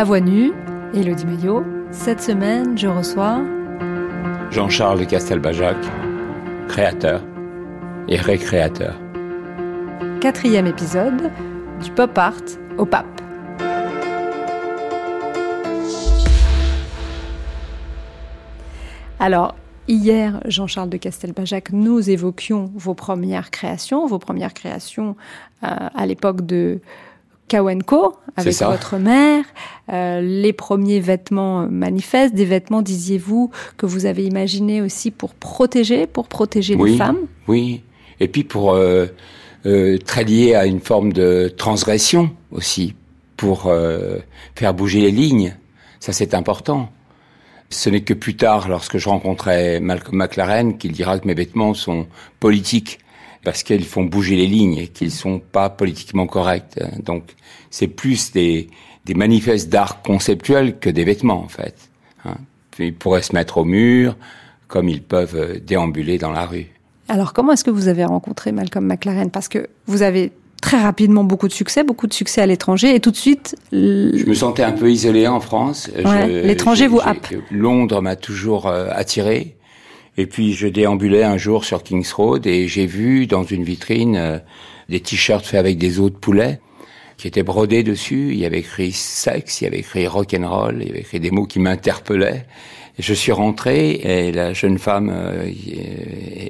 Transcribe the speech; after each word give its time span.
À 0.00 0.04
voix 0.04 0.20
nue, 0.20 0.54
Elodie 0.94 1.26
Maillot. 1.26 1.62
Cette 1.90 2.22
semaine, 2.22 2.78
je 2.78 2.88
reçois 2.88 3.42
Jean-Charles 4.50 5.06
Castelbajac, 5.06 5.76
créateur 6.68 7.22
et 8.08 8.16
récréateur. 8.16 8.98
Quatrième 10.22 10.66
épisode 10.66 11.30
du 11.84 11.90
pop 11.90 12.16
art 12.16 12.32
au 12.78 12.86
pape. 12.86 13.20
Alors, 19.18 19.54
hier, 19.86 20.40
Jean-Charles 20.46 20.88
de 20.88 20.96
Castelbajac, 20.96 21.72
nous 21.72 22.08
évoquions 22.08 22.72
vos 22.74 22.94
premières 22.94 23.50
créations, 23.50 24.06
vos 24.06 24.18
premières 24.18 24.54
créations 24.54 25.14
euh, 25.62 25.66
à 25.94 26.06
l'époque 26.06 26.46
de 26.46 26.80
Kawenko 27.50 28.14
avec 28.36 28.54
votre 28.62 28.96
mère, 28.96 29.44
euh, 29.92 30.20
les 30.20 30.52
premiers 30.52 31.00
vêtements 31.00 31.66
manifestes, 31.68 32.32
des 32.32 32.44
vêtements, 32.44 32.80
disiez-vous, 32.80 33.50
que 33.76 33.86
vous 33.86 34.06
avez 34.06 34.24
imaginés 34.24 34.80
aussi 34.80 35.10
pour 35.10 35.34
protéger, 35.34 36.06
pour 36.06 36.28
protéger 36.28 36.76
les 36.76 36.96
femmes? 36.96 37.26
Oui, 37.48 37.82
et 38.20 38.28
puis 38.28 38.44
pour 38.44 38.72
euh, 38.72 39.06
euh, 39.66 39.98
très 39.98 40.22
lié 40.22 40.54
à 40.54 40.64
une 40.64 40.80
forme 40.80 41.12
de 41.12 41.52
transgression 41.54 42.30
aussi, 42.52 42.94
pour 43.36 43.66
euh, 43.66 44.18
faire 44.54 44.72
bouger 44.72 45.00
les 45.00 45.10
lignes. 45.10 45.56
Ça, 45.98 46.12
c'est 46.12 46.34
important. 46.34 46.88
Ce 47.68 47.90
n'est 47.90 48.02
que 48.02 48.14
plus 48.14 48.36
tard, 48.36 48.68
lorsque 48.68 48.96
je 48.96 49.08
rencontrai 49.08 49.80
Malcolm 49.80 50.18
McLaren, 50.18 50.78
qu'il 50.78 50.92
dira 50.92 51.18
que 51.18 51.26
mes 51.26 51.34
vêtements 51.34 51.74
sont 51.74 52.06
politiques 52.38 53.00
parce 53.44 53.62
qu'ils 53.62 53.84
font 53.84 54.04
bouger 54.04 54.36
les 54.36 54.46
lignes 54.46 54.76
et 54.76 54.88
qu'ils 54.88 55.10
sont 55.10 55.38
pas 55.40 55.70
politiquement 55.70 56.26
corrects. 56.26 56.78
Donc, 57.02 57.34
c'est 57.70 57.88
plus 57.88 58.32
des, 58.32 58.68
des 59.04 59.14
manifestes 59.14 59.68
d'art 59.68 60.02
conceptuel 60.02 60.78
que 60.78 60.90
des 60.90 61.04
vêtements, 61.04 61.42
en 61.42 61.48
fait. 61.48 61.76
Hein. 62.24 62.36
Ils 62.78 62.94
pourraient 62.94 63.22
se 63.22 63.34
mettre 63.34 63.58
au 63.58 63.64
mur, 63.64 64.16
comme 64.68 64.88
ils 64.88 65.02
peuvent 65.02 65.36
euh, 65.36 65.58
déambuler 65.60 66.18
dans 66.18 66.32
la 66.32 66.46
rue. 66.46 66.66
Alors, 67.08 67.32
comment 67.32 67.52
est-ce 67.52 67.64
que 67.64 67.70
vous 67.70 67.88
avez 67.88 68.04
rencontré 68.04 68.52
Malcolm 68.52 68.86
McLaren? 68.86 69.30
Parce 69.30 69.48
que 69.48 69.68
vous 69.86 70.02
avez 70.02 70.32
très 70.62 70.80
rapidement 70.80 71.24
beaucoup 71.24 71.48
de 71.48 71.52
succès, 71.52 71.82
beaucoup 71.82 72.06
de 72.06 72.12
succès 72.12 72.40
à 72.40 72.46
l'étranger, 72.46 72.94
et 72.94 73.00
tout 73.00 73.10
de 73.10 73.16
suite... 73.16 73.56
Je 73.72 74.24
me 74.26 74.34
sentais 74.34 74.62
un 74.62 74.72
peu 74.72 74.90
isolé 74.90 75.26
en 75.26 75.40
France. 75.40 75.90
l'étranger 75.94 76.86
vous 76.86 77.00
happe. 77.02 77.28
Londres 77.50 78.00
m'a 78.02 78.16
toujours 78.16 78.66
euh, 78.66 78.88
attiré. 78.92 79.56
Et 80.20 80.26
puis 80.26 80.52
je 80.52 80.66
déambulais 80.66 81.22
un 81.22 81.38
jour 81.38 81.64
sur 81.64 81.82
Kings 81.82 82.12
Road 82.12 82.46
et 82.46 82.68
j'ai 82.68 82.84
vu 82.84 83.26
dans 83.26 83.42
une 83.42 83.64
vitrine 83.64 84.16
euh, 84.16 84.38
des 84.90 85.00
t-shirts 85.00 85.46
faits 85.46 85.58
avec 85.58 85.78
des 85.78 85.98
os 85.98 86.12
de 86.12 86.16
poulet 86.16 86.60
qui 87.16 87.26
étaient 87.26 87.42
brodés 87.42 87.82
dessus. 87.82 88.32
Il 88.32 88.38
y 88.38 88.44
avait 88.44 88.58
écrit 88.58 88.92
sexe, 88.92 89.62
il 89.62 89.64
y 89.64 89.66
avait 89.66 89.78
écrit 89.78 90.06
rock 90.06 90.36
and 90.38 90.46
roll, 90.46 90.76
il 90.82 90.88
y 90.88 90.90
avait 90.90 91.00
écrit 91.00 91.20
des 91.20 91.30
mots 91.30 91.46
qui 91.46 91.58
m'interpellaient. 91.58 92.44
Je 92.98 93.14
suis 93.14 93.32
rentré 93.32 93.92
et 93.92 94.30
la 94.30 94.52
jeune 94.52 94.78
femme 94.78 95.10
euh, 95.10 95.50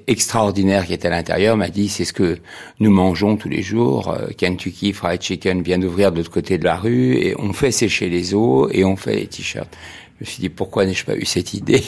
extraordinaire 0.09 0.85
qui 0.85 0.95
était 0.95 1.07
à 1.07 1.13
l'intérieur 1.13 1.57
m'a 1.57 1.69
dit 1.69 1.89
c'est 1.89 2.05
ce 2.05 2.13
que 2.13 2.39
nous 2.81 2.91
mangeons 2.91 3.37
tous 3.37 3.49
les 3.49 3.63
jours. 3.63 4.09
Euh, 4.09 4.31
Kentucky 4.37 4.93
Fried 4.93 5.23
Chicken 5.23 5.63
vient 5.63 5.79
d'ouvrir 5.79 6.11
de 6.11 6.17
l'autre 6.17 6.33
côté 6.33 6.59
de 6.59 6.65
la 6.65 6.75
rue 6.75 7.15
et 7.19 7.37
on 7.39 7.53
fait 7.53 7.71
sécher 7.71 8.09
les 8.09 8.35
os 8.35 8.69
et 8.73 8.85
on 8.85 8.97
fait 8.97 9.15
les 9.15 9.29
t-shirts. 9.29 9.77
Je 10.21 10.27
me 10.27 10.31
suis 10.33 10.41
dit 10.43 10.49
pourquoi 10.51 10.85
n'ai-je 10.85 11.07
pas 11.07 11.17
eu 11.17 11.25
cette 11.25 11.55
idée 11.55 11.83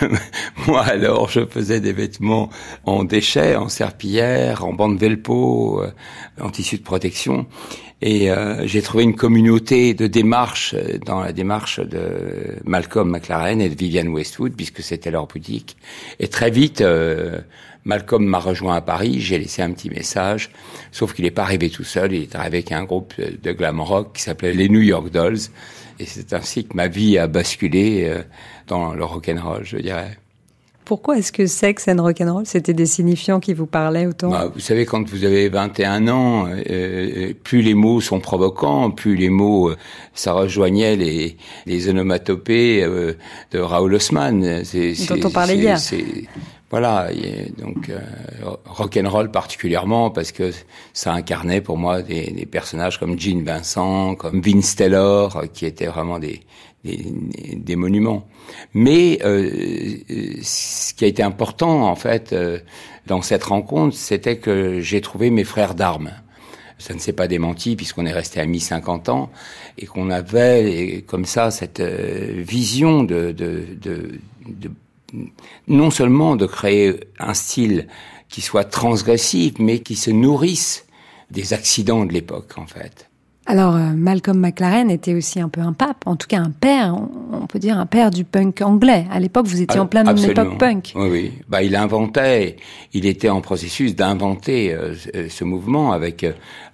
Moi 0.66 0.80
alors 0.80 1.28
je 1.28 1.44
faisais 1.44 1.78
des 1.78 1.92
vêtements 1.92 2.48
en 2.86 3.04
déchets, 3.04 3.54
en 3.54 3.68
serpillière, 3.68 4.64
en 4.64 4.72
bande 4.72 4.98
velpo, 4.98 5.82
euh, 5.82 5.90
en 6.40 6.48
tissu 6.48 6.78
de 6.78 6.82
protection. 6.82 7.44
Et 8.00 8.30
euh, 8.30 8.66
j'ai 8.66 8.80
trouvé 8.80 9.04
une 9.04 9.14
communauté 9.14 9.92
de 9.92 10.06
démarche 10.06 10.74
euh, 10.74 10.96
dans 11.04 11.20
la 11.20 11.34
démarche 11.34 11.78
de 11.78 12.56
Malcolm 12.64 13.10
McLaren 13.10 13.60
et 13.60 13.68
de 13.68 13.74
Vivienne 13.74 14.08
Westwood, 14.08 14.54
puisque 14.56 14.80
c'était 14.82 15.10
leur 15.10 15.26
boutique. 15.26 15.76
Et 16.18 16.28
très 16.28 16.50
vite, 16.50 16.82
Malcolm 17.84 18.24
m'a 18.24 18.38
rejoint 18.38 18.76
à 18.76 18.80
Paris, 18.80 19.20
j'ai 19.20 19.38
laissé 19.38 19.60
un 19.60 19.72
petit 19.72 19.90
message, 19.90 20.50
sauf 20.92 21.12
qu'il 21.12 21.26
n'est 21.26 21.30
pas 21.30 21.42
arrivé 21.42 21.68
tout 21.68 21.84
seul, 21.84 22.14
il 22.14 22.22
est 22.22 22.34
arrivé 22.34 22.58
avec 22.58 22.72
un 22.72 22.84
groupe 22.84 23.12
de 23.18 23.52
glam 23.52 23.82
rock 23.82 24.14
qui 24.14 24.22
s'appelait 24.22 24.54
les 24.54 24.70
New 24.70 24.80
York 24.80 25.10
Dolls. 25.10 25.50
Et 25.98 26.06
c'est 26.06 26.32
ainsi 26.32 26.64
que 26.64 26.76
ma 26.76 26.88
vie 26.88 27.18
a 27.18 27.26
basculé 27.26 28.04
euh, 28.04 28.22
dans 28.66 28.94
le 28.94 29.04
rock'n'roll, 29.04 29.64
je 29.64 29.78
dirais. 29.78 30.18
Pourquoi 30.84 31.18
est-ce 31.18 31.32
que 31.32 31.46
sexe 31.46 31.88
and 31.88 32.00
rock'n'roll, 32.00 32.46
c'était 32.46 32.72
des 32.72 32.86
signifiants 32.86 33.40
qui 33.40 33.54
vous 33.54 33.66
parlaient 33.66 34.06
autant? 34.06 34.30
Bah, 34.30 34.50
Vous 34.54 34.60
savez, 34.60 34.86
quand 34.86 35.08
vous 35.08 35.24
avez 35.24 35.48
21 35.48 36.06
ans, 36.06 36.46
euh, 36.46 36.62
euh, 36.70 37.32
plus 37.42 37.60
les 37.60 37.74
mots 37.74 38.00
sont 38.00 38.20
provocants, 38.20 38.92
plus 38.92 39.16
les 39.16 39.30
mots, 39.30 39.72
ça 40.14 40.32
rejoignait 40.32 40.94
les, 40.94 41.36
les 41.66 41.88
onomatopées 41.88 42.86
de 43.50 43.58
Raoul 43.58 43.94
Haussmann. 43.94 44.62
Dont 45.08 45.20
on 45.24 45.30
parlait 45.30 45.56
hier. 45.56 45.80
Voilà, 46.70 47.10
donc 47.58 47.88
euh, 47.90 48.00
rock 48.64 48.98
and 49.00 49.08
roll 49.08 49.30
particulièrement 49.30 50.10
parce 50.10 50.32
que 50.32 50.50
ça 50.92 51.12
incarnait 51.12 51.60
pour 51.60 51.78
moi 51.78 52.02
des, 52.02 52.32
des, 52.32 52.44
personnages 52.44 52.98
comme 52.98 53.18
Gene 53.18 53.44
Vincent, 53.44 54.16
comme 54.16 54.40
Vince 54.40 54.74
Taylor, 54.74 55.44
qui 55.52 55.64
étaient 55.64 55.86
vraiment 55.86 56.18
des, 56.18 56.40
des, 56.84 57.04
des 57.54 57.76
monuments. 57.76 58.26
Mais 58.74 59.20
euh, 59.24 59.48
ce 60.42 60.94
qui 60.94 61.04
a 61.04 61.08
été 61.08 61.22
important 61.22 61.88
en 61.88 61.96
fait 61.96 62.32
euh, 62.32 62.58
dans 63.06 63.22
cette 63.22 63.44
rencontre, 63.44 63.96
c'était 63.96 64.38
que 64.38 64.80
j'ai 64.80 65.00
trouvé 65.00 65.30
mes 65.30 65.44
frères 65.44 65.74
d'armes. 65.74 66.12
Ça 66.78 66.94
ne 66.94 66.98
s'est 66.98 67.14
pas 67.14 67.26
démenti 67.26 67.74
puisqu'on 67.74 68.06
est 68.06 68.12
resté 68.12 68.40
amis 68.40 68.60
50 68.60 69.08
ans 69.08 69.30
et 69.78 69.86
qu'on 69.86 70.10
avait 70.10 71.04
comme 71.06 71.24
ça 71.24 71.50
cette 71.50 71.80
euh, 71.80 72.42
vision 72.46 73.02
de, 73.02 73.32
de, 73.32 73.64
de, 73.80 74.18
de 74.46 74.70
non 75.68 75.90
seulement 75.90 76.36
de 76.36 76.46
créer 76.46 77.00
un 77.18 77.34
style 77.34 77.88
qui 78.28 78.40
soit 78.40 78.64
transgressif, 78.64 79.54
mais 79.58 79.80
qui 79.80 79.96
se 79.96 80.10
nourrisse 80.10 80.86
des 81.30 81.52
accidents 81.52 82.04
de 82.04 82.12
l'époque, 82.12 82.58
en 82.58 82.66
fait. 82.66 83.08
Alors, 83.48 83.76
euh, 83.76 83.92
Malcolm 83.94 84.40
McLaren 84.40 84.90
était 84.90 85.14
aussi 85.14 85.38
un 85.38 85.48
peu 85.48 85.60
un 85.60 85.72
pape, 85.72 86.02
en 86.04 86.16
tout 86.16 86.26
cas 86.26 86.40
un 86.40 86.50
père, 86.50 86.96
on 87.32 87.46
peut 87.46 87.60
dire 87.60 87.78
un 87.78 87.86
père 87.86 88.10
du 88.10 88.24
punk 88.24 88.60
anglais. 88.60 89.06
À 89.08 89.20
l'époque, 89.20 89.46
vous 89.46 89.62
étiez 89.62 89.78
en 89.78 89.86
plein 89.86 90.04
une 90.04 90.30
époque 90.30 90.58
punk. 90.58 90.92
Oui, 90.96 91.08
oui. 91.08 91.32
Bah, 91.48 91.62
il 91.62 91.76
inventait, 91.76 92.56
il 92.92 93.06
était 93.06 93.28
en 93.28 93.40
processus 93.40 93.94
d'inventer 93.94 94.74
euh, 94.74 94.94
euh, 95.14 95.28
ce 95.28 95.44
mouvement 95.44 95.92
avec 95.92 96.26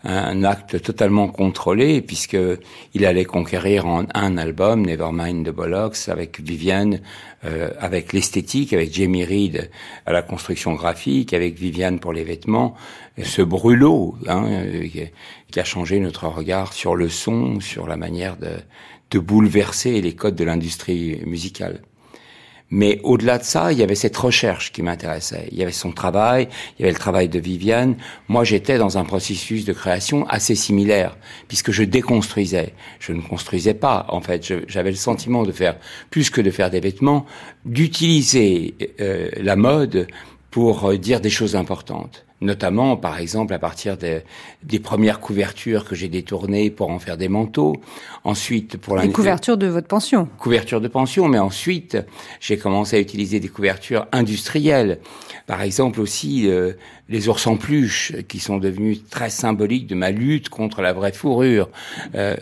un 0.04 0.42
acte 0.42 0.82
totalement 0.82 1.28
contrôlé, 1.28 2.00
puisque 2.00 2.36
il 2.94 3.06
allait 3.06 3.24
conquérir 3.24 3.86
en 3.86 4.04
un 4.14 4.36
album, 4.36 4.84
Nevermind 4.84 5.46
the 5.46 5.54
Bollocks, 5.54 6.08
avec 6.08 6.40
Viviane, 6.40 6.98
avec 7.78 8.12
l'esthétique, 8.12 8.72
avec 8.72 8.92
Jamie 8.92 9.24
Reed 9.24 9.70
à 10.04 10.12
la 10.12 10.22
construction 10.22 10.72
graphique, 10.74 11.32
avec 11.32 11.56
Viviane 11.56 12.00
pour 12.00 12.12
les 12.12 12.24
vêtements, 12.24 12.74
ce 13.22 13.42
brûlot 13.42 14.16
hein, 14.26 14.44
qui 15.52 15.60
a 15.60 15.64
changé 15.64 16.00
notre 16.00 16.26
regard 16.26 16.72
sur 16.72 16.96
le 16.96 17.08
son, 17.08 17.60
sur 17.60 17.86
la 17.86 17.96
manière 17.96 18.36
de, 18.36 18.56
de 19.12 19.18
bouleverser 19.20 20.00
les 20.00 20.14
codes 20.14 20.34
de 20.34 20.44
l'industrie 20.44 21.20
musicale. 21.26 21.82
Mais 22.74 23.00
au-delà 23.02 23.36
de 23.36 23.44
ça, 23.44 23.70
il 23.70 23.78
y 23.78 23.82
avait 23.82 23.94
cette 23.94 24.16
recherche 24.16 24.72
qui 24.72 24.80
m'intéressait. 24.80 25.46
Il 25.52 25.58
y 25.58 25.62
avait 25.62 25.72
son 25.72 25.92
travail, 25.92 26.48
il 26.78 26.82
y 26.82 26.84
avait 26.84 26.94
le 26.94 26.98
travail 26.98 27.28
de 27.28 27.38
Viviane. 27.38 27.96
Moi, 28.28 28.44
j'étais 28.44 28.78
dans 28.78 28.96
un 28.96 29.04
processus 29.04 29.66
de 29.66 29.74
création 29.74 30.26
assez 30.26 30.54
similaire, 30.54 31.18
puisque 31.48 31.70
je 31.70 31.82
déconstruisais. 31.82 32.72
Je 32.98 33.12
ne 33.12 33.20
construisais 33.20 33.74
pas, 33.74 34.06
en 34.08 34.22
fait. 34.22 34.54
J'avais 34.68 34.90
le 34.90 34.96
sentiment 34.96 35.42
de 35.42 35.52
faire, 35.52 35.76
plus 36.08 36.30
que 36.30 36.40
de 36.40 36.50
faire 36.50 36.70
des 36.70 36.80
vêtements, 36.80 37.26
d'utiliser 37.66 38.74
euh, 39.00 39.28
la 39.36 39.56
mode 39.56 40.06
pour 40.50 40.86
euh, 40.86 40.96
dire 40.96 41.20
des 41.20 41.28
choses 41.28 41.54
importantes 41.56 42.24
notamment 42.42 42.96
par 42.96 43.18
exemple 43.18 43.54
à 43.54 43.58
partir 43.58 43.96
des 43.96 44.78
premières 44.80 45.20
couvertures 45.20 45.84
que 45.84 45.94
j'ai 45.94 46.08
détournées 46.08 46.70
pour 46.70 46.90
en 46.90 46.98
faire 46.98 47.16
des 47.16 47.28
manteaux. 47.28 47.76
Ensuite, 48.24 48.76
pour 48.76 48.96
la 48.96 49.06
couvertures 49.08 49.56
de 49.56 49.66
votre 49.66 49.86
pension. 49.86 50.28
Couverture 50.38 50.80
de 50.80 50.88
pension, 50.88 51.28
mais 51.28 51.38
ensuite 51.38 51.96
j'ai 52.40 52.58
commencé 52.58 52.96
à 52.96 53.00
utiliser 53.00 53.40
des 53.40 53.48
couvertures 53.48 54.06
industrielles. 54.12 54.98
Par 55.46 55.62
exemple 55.62 56.00
aussi 56.00 56.48
euh, 56.48 56.72
les 57.08 57.28
ours 57.28 57.46
en 57.46 57.56
peluche 57.56 58.12
qui 58.28 58.38
sont 58.38 58.58
devenus 58.58 59.00
très 59.10 59.30
symboliques 59.30 59.86
de 59.86 59.94
ma 59.94 60.10
lutte 60.10 60.48
contre 60.48 60.82
la 60.82 60.92
vraie 60.92 61.12
fourrure. 61.12 61.68
Euh, 62.14 62.36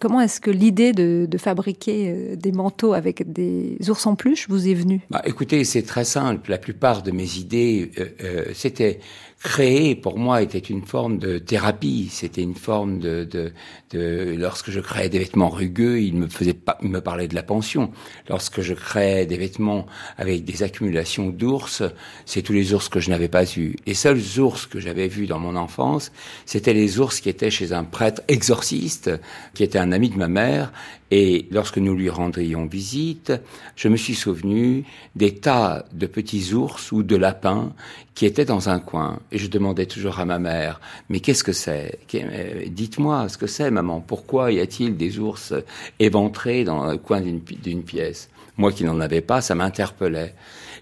Comment 0.00 0.20
est-ce 0.20 0.40
que 0.40 0.50
l'idée 0.50 0.92
de, 0.92 1.28
fabriquer 1.38 2.10
euh, 2.10 2.36
des 2.36 2.52
manteaux 2.52 2.92
avec 2.92 3.32
des 3.32 3.76
ours 3.88 4.06
en 4.06 4.14
peluche 4.14 4.48
vous 4.48 4.68
est 4.68 4.74
venue? 4.74 5.00
Bah, 5.10 5.22
Écoutez, 5.24 5.64
c'est 5.64 5.82
très 5.82 6.04
simple. 6.04 6.50
La 6.50 6.58
plupart 6.58 7.02
de 7.02 7.10
mes 7.10 7.36
idées, 7.36 7.90
euh, 7.98 8.06
euh, 8.22 8.44
c'était 8.54 9.00
créer 9.42 9.94
pour 9.94 10.18
moi 10.18 10.42
était 10.42 10.58
une 10.58 10.84
forme 10.84 11.18
de 11.18 11.38
thérapie. 11.38 12.08
C'était 12.10 12.42
une 12.42 12.56
forme 12.56 12.98
de, 12.98 13.24
de, 13.24 13.52
de, 13.90 14.34
lorsque 14.36 14.70
je 14.70 14.80
créais 14.80 15.08
des 15.08 15.20
vêtements 15.20 15.48
rugueux, 15.48 16.00
il 16.00 16.14
me 16.16 16.26
faisait 16.26 16.54
pas, 16.54 16.76
me 16.82 17.00
parlait 17.00 17.28
de 17.28 17.34
la 17.34 17.42
pension. 17.44 17.92
Lorsque 18.28 18.60
je 18.60 18.74
créais 18.74 19.26
des 19.26 19.36
vêtements 19.36 19.86
avec 20.16 20.44
des 20.44 20.62
accumulations 20.62 21.28
d'ours, 21.28 21.82
c'est 22.26 22.42
tous 22.42 22.52
les 22.52 22.74
ours 22.74 22.88
que 22.88 23.00
je 23.00 23.10
n'avais 23.10 23.28
pas 23.28 23.44
eus. 23.56 23.76
Les 23.86 23.94
seuls 23.94 24.20
ours 24.38 24.66
que 24.66 24.80
j'avais 24.80 25.08
vus 25.08 25.26
dans 25.26 25.38
mon 25.38 25.54
enfance, 25.54 26.10
c'était 26.44 26.74
les 26.74 26.98
ours 26.98 27.20
qui 27.20 27.28
étaient 27.28 27.50
chez 27.50 27.72
un 27.72 27.84
prêtre 27.84 28.22
exorciste, 28.26 29.10
qui 29.54 29.62
était 29.62 29.78
un 29.78 29.92
ami 29.92 30.10
de 30.10 30.16
ma 30.16 30.28
mère, 30.28 30.72
et 31.10 31.46
lorsque 31.50 31.78
nous 31.78 31.94
lui 31.94 32.10
rendrions 32.10 32.66
visite, 32.66 33.32
je 33.76 33.88
me 33.88 33.96
suis 33.96 34.14
souvenu 34.14 34.84
des 35.16 35.34
tas 35.34 35.84
de 35.92 36.06
petits 36.06 36.52
ours 36.52 36.92
ou 36.92 37.02
de 37.02 37.16
lapins 37.16 37.72
qui 38.14 38.26
étaient 38.26 38.44
dans 38.44 38.68
un 38.68 38.78
coin. 38.78 39.20
Et 39.32 39.38
je 39.38 39.48
demandais 39.48 39.86
toujours 39.86 40.18
à 40.18 40.24
ma 40.24 40.38
mère, 40.38 40.80
mais 41.08 41.20
qu'est-ce 41.20 41.44
que 41.44 41.52
c'est? 41.52 41.98
Euh, 42.14 42.64
Dites-moi 42.68 43.28
ce 43.28 43.38
que 43.38 43.46
c'est, 43.46 43.70
maman. 43.70 44.00
Pourquoi 44.00 44.52
y 44.52 44.60
a-t-il 44.60 44.96
des 44.96 45.18
ours 45.18 45.54
éventrés 45.98 46.64
dans 46.64 46.90
le 46.90 46.98
coin 46.98 47.20
d'une 47.20 47.82
pièce? 47.82 48.28
Moi 48.58 48.72
qui 48.72 48.84
n'en 48.84 49.00
avais 49.00 49.20
pas, 49.20 49.40
ça 49.40 49.54
m'interpellait. 49.54 50.34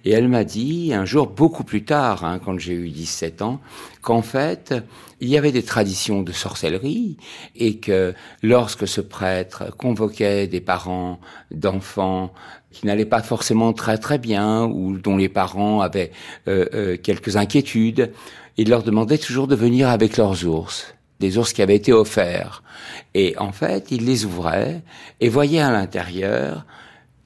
Et 0.06 0.12
elle 0.12 0.28
m'a 0.28 0.44
dit, 0.44 0.92
un 0.94 1.04
jour 1.04 1.26
beaucoup 1.26 1.64
plus 1.64 1.84
tard, 1.84 2.24
hein, 2.24 2.38
quand 2.38 2.56
j'ai 2.60 2.74
eu 2.74 2.90
17 2.90 3.42
ans, 3.42 3.60
qu'en 4.02 4.22
fait, 4.22 4.72
il 5.20 5.28
y 5.28 5.36
avait 5.36 5.50
des 5.50 5.64
traditions 5.64 6.22
de 6.22 6.30
sorcellerie 6.30 7.16
et 7.56 7.78
que 7.78 8.14
lorsque 8.40 8.86
ce 8.86 9.00
prêtre 9.00 9.76
convoquait 9.76 10.46
des 10.46 10.60
parents 10.60 11.18
d'enfants 11.50 12.32
qui 12.70 12.86
n'allaient 12.86 13.04
pas 13.04 13.20
forcément 13.20 13.72
très 13.72 13.98
très 13.98 14.18
bien 14.18 14.66
ou 14.66 14.96
dont 14.96 15.16
les 15.16 15.28
parents 15.28 15.80
avaient 15.80 16.12
euh, 16.46 16.66
euh, 16.72 16.96
quelques 16.96 17.36
inquiétudes, 17.36 18.12
il 18.56 18.68
leur 18.68 18.84
demandait 18.84 19.18
toujours 19.18 19.48
de 19.48 19.56
venir 19.56 19.88
avec 19.88 20.16
leurs 20.16 20.46
ours 20.46 20.94
des 21.18 21.38
ours 21.38 21.52
qui 21.52 21.62
avaient 21.62 21.76
été 21.76 21.92
offerts. 21.92 22.62
Et 23.14 23.36
en 23.38 23.50
fait, 23.50 23.90
il 23.90 24.04
les 24.04 24.24
ouvrait 24.24 24.82
et 25.20 25.30
voyait 25.30 25.60
à 25.60 25.72
l'intérieur 25.72 26.66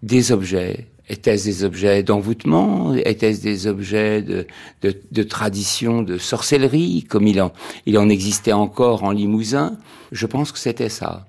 des 0.02 0.32
objets, 0.32 0.86
Étaient-ce 1.10 1.44
des 1.44 1.64
objets 1.64 2.04
d'envoûtement? 2.04 2.94
Étaient-ce 2.94 3.42
des 3.42 3.66
objets 3.66 4.22
de, 4.22 4.46
de, 4.82 4.96
de, 5.10 5.22
tradition 5.24 6.02
de 6.02 6.18
sorcellerie, 6.18 7.02
comme 7.02 7.26
il 7.26 7.42
en, 7.42 7.52
il 7.84 7.98
en 7.98 8.08
existait 8.08 8.52
encore 8.52 9.02
en 9.02 9.10
Limousin? 9.10 9.76
Je 10.12 10.26
pense 10.26 10.52
que 10.52 10.58
c'était 10.60 10.88
ça. 10.88 11.26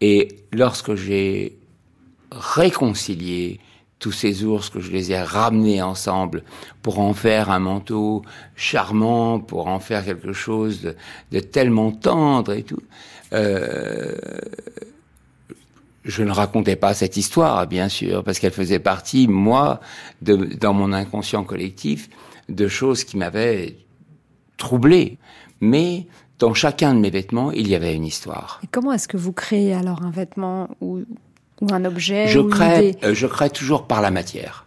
Et 0.00 0.40
lorsque 0.52 0.96
j'ai 0.96 1.56
réconcilié 2.32 3.60
tous 4.00 4.10
ces 4.10 4.42
ours, 4.42 4.68
que 4.68 4.80
je 4.80 4.90
les 4.90 5.12
ai 5.12 5.22
ramenés 5.22 5.80
ensemble 5.80 6.42
pour 6.82 6.98
en 6.98 7.14
faire 7.14 7.50
un 7.50 7.60
manteau 7.60 8.22
charmant, 8.56 9.38
pour 9.38 9.68
en 9.68 9.78
faire 9.78 10.04
quelque 10.04 10.32
chose 10.32 10.80
de, 10.82 10.96
de 11.30 11.38
tellement 11.38 11.92
tendre 11.92 12.52
et 12.52 12.64
tout, 12.64 12.82
euh, 13.32 14.12
je 16.04 16.22
ne 16.22 16.30
racontais 16.30 16.76
pas 16.76 16.94
cette 16.94 17.16
histoire, 17.16 17.66
bien 17.66 17.88
sûr, 17.88 18.22
parce 18.24 18.38
qu'elle 18.38 18.52
faisait 18.52 18.78
partie, 18.78 19.26
moi, 19.26 19.80
de, 20.22 20.36
dans 20.36 20.74
mon 20.74 20.92
inconscient 20.92 21.44
collectif, 21.44 22.10
de 22.48 22.68
choses 22.68 23.04
qui 23.04 23.16
m'avaient 23.16 23.76
troublé. 24.58 25.18
Mais 25.60 26.06
dans 26.38 26.52
chacun 26.52 26.94
de 26.94 27.00
mes 27.00 27.10
vêtements, 27.10 27.52
il 27.52 27.68
y 27.68 27.74
avait 27.74 27.94
une 27.94 28.04
histoire. 28.04 28.60
Et 28.62 28.66
comment 28.66 28.92
est-ce 28.92 29.08
que 29.08 29.16
vous 29.16 29.32
créez 29.32 29.72
alors 29.72 30.02
un 30.02 30.10
vêtement 30.10 30.68
ou, 30.80 31.00
ou 31.62 31.66
un 31.72 31.84
objet 31.86 32.28
je 32.28 32.38
ou 32.38 32.48
crée, 32.48 32.96
euh, 33.02 33.14
Je 33.14 33.26
crée 33.26 33.50
toujours 33.50 33.86
par 33.86 34.02
la 34.02 34.10
matière. 34.10 34.66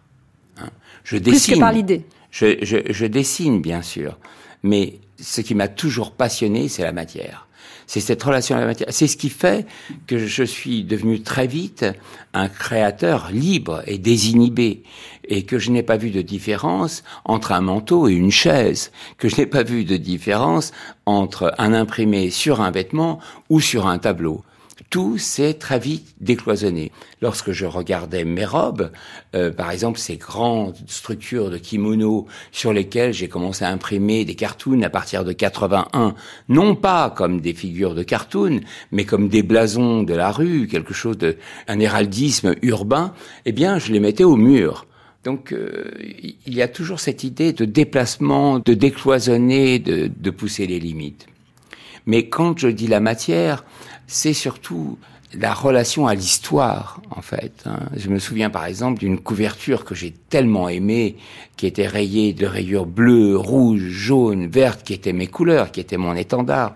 Hein. 0.60 0.70
Je 1.04 1.18
dessine. 1.18 1.40
Plus 1.40 1.56
que 1.56 1.60
par 1.60 1.72
l'idée. 1.72 2.06
Je, 2.32 2.58
je, 2.64 2.78
je 2.90 3.06
dessine, 3.06 3.62
bien 3.62 3.84
sûr. 3.84 4.18
Mais 4.64 5.00
ce 5.20 5.42
qui 5.42 5.54
m'a 5.54 5.68
toujours 5.68 6.12
passionné, 6.12 6.68
c'est 6.68 6.84
la 6.84 6.92
matière. 6.92 7.47
C'est 7.88 8.02
cette 8.02 8.22
relation 8.22 8.58
à 8.58 8.60
la 8.60 8.66
matière. 8.66 8.90
C'est 8.92 9.08
ce 9.08 9.16
qui 9.16 9.30
fait 9.30 9.66
que 10.08 10.18
je 10.20 10.44
suis 10.44 10.84
devenu 10.84 11.22
très 11.22 11.48
vite 11.48 11.86
un 12.34 12.50
créateur 12.50 13.30
libre 13.32 13.82
et 13.88 13.98
désinhibé 13.98 14.84
et 15.24 15.44
que 15.44 15.58
je 15.58 15.72
n'ai 15.72 15.84
pas 15.84 15.96
vu 15.96 16.12
de 16.12 16.22
différence 16.22 17.04
entre 17.24 17.54
un 17.54 17.62
manteau 17.62 18.10
et 18.10 18.14
une 18.14 18.32
chaise, 18.32 18.92
que 19.18 19.30
je 19.30 19.38
n'ai 19.38 19.46
pas 19.46 19.64
vu 19.64 19.86
de 19.86 19.96
différence 19.96 20.74
entre 21.06 21.54
un 21.58 21.74
imprimé 21.74 22.30
sur 22.30 22.62
un 22.62 22.72
vêtement 22.72 23.20
ou 23.50 23.62
sur 23.62 23.88
un 23.88 23.98
tableau 23.98 24.44
tout 24.90 25.18
s'est 25.18 25.54
très 25.54 25.80
vite 25.80 26.16
décloisonné. 26.22 26.92
Lorsque 27.22 27.52
je 27.52 27.66
regardais 27.66 28.24
mes 28.24 28.46
robes, 28.46 28.92
euh, 29.36 29.52
par 29.52 29.72
exemple 29.72 30.00
ces 30.00 30.18
grandes 30.18 30.76
structures 30.88 31.50
de 31.50 31.58
kimono 31.58 32.28
sur 32.52 32.74
lesquelles 32.74 33.14
j'ai 33.14 33.28
commencé 33.28 33.66
à 33.66 33.70
imprimer 33.70 34.24
des 34.26 34.36
cartoons 34.36 34.82
à 34.82 34.90
partir 34.90 35.26
de 35.26 35.34
81, 35.34 36.16
non 36.50 36.76
pas 36.76 37.10
comme 37.10 37.42
des 37.42 37.54
figures 37.54 37.96
de 37.96 38.04
cartoon, 38.04 38.62
mais 38.92 39.04
comme 39.04 39.28
des 39.28 39.44
blasons 39.44 40.04
de 40.04 40.14
la 40.14 40.32
rue, 40.32 40.68
quelque 40.68 40.94
chose 40.94 41.18
de 41.18 41.38
un 41.68 41.80
héraldisme 41.80 42.56
urbain, 42.62 43.14
eh 43.46 43.52
bien 43.52 43.80
je 43.80 43.92
les 43.92 44.00
mettais 44.00 44.24
au 44.24 44.36
mur. 44.36 44.86
Donc 45.24 45.52
euh, 45.52 45.92
il 46.46 46.54
y 46.54 46.62
a 46.62 46.68
toujours 46.70 47.02
cette 47.02 47.24
idée 47.26 47.52
de 47.52 47.66
déplacement, 47.66 48.60
de 48.60 48.74
décloisonner, 48.74 49.80
de, 49.80 50.10
de 50.16 50.30
pousser 50.30 50.68
les 50.68 50.80
limites. 50.80 51.28
Mais 52.06 52.30
quand 52.30 52.58
je 52.58 52.70
dis 52.70 52.88
la 52.88 53.02
matière, 53.02 53.66
c'est 54.08 54.34
surtout 54.34 54.98
la 55.34 55.54
relation 55.54 56.08
à 56.08 56.16
l'histoire, 56.16 57.02
en 57.12 57.22
fait. 57.22 57.64
Hein. 57.66 57.80
Je 57.96 58.10
me 58.10 58.18
souviens 58.18 58.50
par 58.50 58.66
exemple 58.66 59.00
d'une 59.00 59.20
couverture 59.20 59.84
que 59.84 59.94
j'ai 59.94 60.12
tellement 60.30 60.70
aimée, 60.70 61.18
qui 61.58 61.68
était 61.68 61.88
rayée 61.88 62.34
de 62.34 62.46
rayures 62.46 62.86
bleues, 62.86 63.36
rouges, 63.36 63.90
jaunes, 63.90 64.48
vertes, 64.48 64.84
qui 64.84 64.94
étaient 64.94 65.14
mes 65.14 65.28
couleurs, 65.28 65.72
qui 65.72 65.82
étaient 65.82 65.98
mon 65.98 66.16
étendard. 66.16 66.76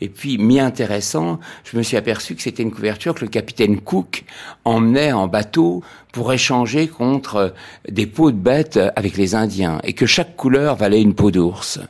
Et 0.00 0.08
puis, 0.08 0.38
m'y 0.38 0.60
intéressant, 0.60 1.40
je 1.64 1.76
me 1.76 1.82
suis 1.82 1.96
aperçu 1.96 2.36
que 2.36 2.42
c'était 2.42 2.62
une 2.62 2.70
couverture 2.70 3.16
que 3.16 3.22
le 3.22 3.30
capitaine 3.30 3.80
Cook 3.80 4.24
emmenait 4.64 5.10
en 5.10 5.26
bateau 5.26 5.82
pour 6.12 6.32
échanger 6.32 6.86
contre 6.86 7.52
des 7.88 8.06
peaux 8.06 8.30
de 8.30 8.36
bêtes 8.36 8.78
avec 8.94 9.16
les 9.16 9.34
Indiens, 9.34 9.80
et 9.82 9.94
que 9.94 10.06
chaque 10.06 10.36
couleur 10.36 10.76
valait 10.76 11.02
une 11.02 11.14
peau 11.14 11.32
d'ours. 11.32 11.80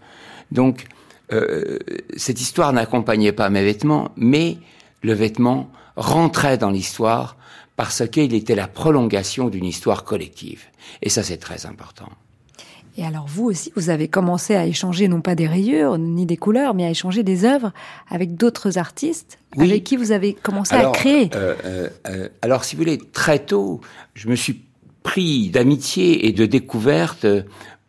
Donc, 0.53 0.87
euh, 1.33 1.79
cette 2.17 2.41
histoire 2.41 2.73
n'accompagnait 2.73 3.33
pas 3.33 3.51
mes 3.51 3.63
vêtements, 3.63 4.11
mais 4.17 4.57
le 5.03 5.13
vêtement 5.13 5.71
rentrait 5.97 6.59
dans 6.59 6.71
l'histoire 6.71 7.37
parce 7.77 8.09
qu'il 8.09 8.35
était 8.35 8.55
la 8.55 8.67
prolongation 8.67 9.49
d'une 9.49 9.65
histoire 9.65 10.05
collective. 10.05 10.65
Et 11.03 11.09
ça, 11.09 11.23
c'est 11.23 11.37
très 11.37 11.67
important. 11.67 12.09
Et 12.99 13.05
alors 13.05 13.27
vous 13.29 13.45
aussi, 13.45 13.73
vous 13.77 13.91
avez 13.91 14.09
commencé 14.09 14.57
à 14.57 14.67
échanger 14.67 15.07
non 15.07 15.21
pas 15.21 15.37
des 15.37 15.47
rayures 15.47 15.97
ni 15.99 16.27
des 16.27 16.37
couleurs, 16.37 16.75
mais 16.75 16.85
à 16.85 16.91
échanger 16.91 17.23
des 17.23 17.45
œuvres 17.45 17.73
avec 18.11 18.35
d'autres 18.35 18.77
artistes 18.77 19.39
avec 19.57 19.85
qui 19.85 19.97
vous 19.97 20.11
avez 20.11 20.35
commencé 20.35 20.75
à 20.75 20.91
créer. 20.91 21.31
Euh, 21.35 21.55
euh, 21.65 21.89
euh, 22.09 22.29
alors 22.43 22.65
si 22.65 22.75
vous 22.75 22.83
voulez, 22.83 22.99
très 22.99 23.39
tôt, 23.39 23.81
je 24.15 24.29
me 24.29 24.35
suis 24.35 24.61
pris 25.05 25.49
d'amitié 25.51 26.27
et 26.27 26.33
de 26.33 26.45
découverte 26.45 27.25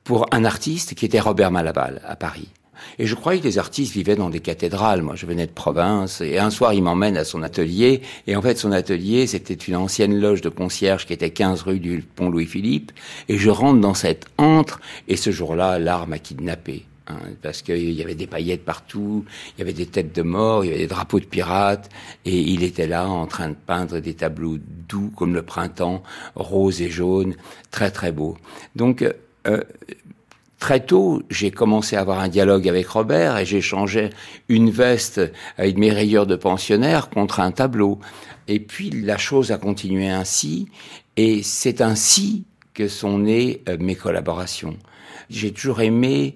pour 0.03 0.27
un 0.31 0.45
artiste 0.45 0.93
qui 0.93 1.05
était 1.05 1.19
Robert 1.19 1.49
Malaval 1.49 2.01
à 2.05 2.15
Paris. 2.15 2.49
Et 2.97 3.05
je 3.05 3.15
croyais 3.15 3.39
que 3.39 3.45
les 3.45 3.57
artistes 3.57 3.93
vivaient 3.93 4.15
dans 4.15 4.29
des 4.29 4.39
cathédrales. 4.39 5.01
Moi, 5.01 5.15
je 5.15 5.25
venais 5.25 5.47
de 5.47 5.51
province. 5.51 6.21
Et 6.21 6.37
un 6.37 6.49
soir, 6.49 6.73
il 6.73 6.83
m'emmène 6.83 7.17
à 7.17 7.23
son 7.23 7.43
atelier. 7.43 8.01
Et 8.27 8.35
en 8.35 8.41
fait, 8.41 8.57
son 8.57 8.71
atelier, 8.71 9.27
c'était 9.27 9.53
une 9.53 9.75
ancienne 9.75 10.19
loge 10.19 10.41
de 10.41 10.49
concierge 10.49 11.05
qui 11.05 11.13
était 11.13 11.31
15 11.31 11.61
rue 11.63 11.79
du 11.79 12.01
pont 12.01 12.29
Louis-Philippe. 12.29 12.91
Et 13.27 13.37
je 13.37 13.49
rentre 13.49 13.79
dans 13.79 13.93
cette 13.93 14.25
antre. 14.37 14.79
Et 15.07 15.15
ce 15.15 15.31
jour-là, 15.31 15.79
l'arme 15.79 16.09
m'a 16.09 16.19
kidnappé. 16.19 16.85
Hein, 17.09 17.17
parce 17.41 17.63
qu'il 17.63 17.91
y 17.91 18.03
avait 18.03 18.13
des 18.13 18.27
paillettes 18.27 18.63
partout, 18.63 19.25
il 19.57 19.59
y 19.59 19.63
avait 19.63 19.73
des 19.73 19.87
têtes 19.87 20.15
de 20.15 20.21
mort, 20.21 20.63
il 20.63 20.67
y 20.67 20.71
avait 20.71 20.81
des 20.81 20.87
drapeaux 20.87 21.19
de 21.19 21.25
pirates, 21.25 21.89
et 22.23 22.39
il 22.39 22.61
était 22.63 22.85
là 22.85 23.09
en 23.09 23.25
train 23.25 23.49
de 23.49 23.55
peindre 23.55 23.97
des 23.99 24.13
tableaux 24.13 24.59
doux 24.87 25.11
comme 25.15 25.33
le 25.33 25.41
printemps, 25.41 26.03
rose 26.35 26.83
et 26.83 26.89
jaune, 26.91 27.35
très 27.71 27.89
très 27.89 28.11
beau. 28.11 28.37
Donc 28.75 29.01
euh, 29.47 29.63
Très 30.59 30.85
tôt, 30.85 31.23
j'ai 31.29 31.51
commencé 31.51 31.95
à 31.95 32.01
avoir 32.01 32.19
un 32.19 32.27
dialogue 32.27 32.67
avec 32.67 32.85
Robert 32.87 33.37
et 33.37 33.45
j'ai 33.45 33.61
changé 33.61 34.09
une 34.49 34.69
veste 34.69 35.21
avec 35.57 35.77
mes 35.77 35.89
rayures 35.89 36.27
de 36.27 36.35
pensionnaire 36.35 37.09
contre 37.09 37.39
un 37.39 37.51
tableau. 37.51 37.99
Et 38.49 38.59
puis 38.59 38.89
la 38.89 39.17
chose 39.17 39.51
a 39.53 39.57
continué 39.57 40.09
ainsi 40.09 40.67
et 41.15 41.43
c'est 41.43 41.79
ainsi 41.79 42.43
que 42.73 42.89
sont 42.89 43.19
nées 43.19 43.61
euh, 43.69 43.77
mes 43.79 43.95
collaborations. 43.95 44.77
J'ai 45.29 45.53
toujours 45.53 45.79
aimé 45.79 46.35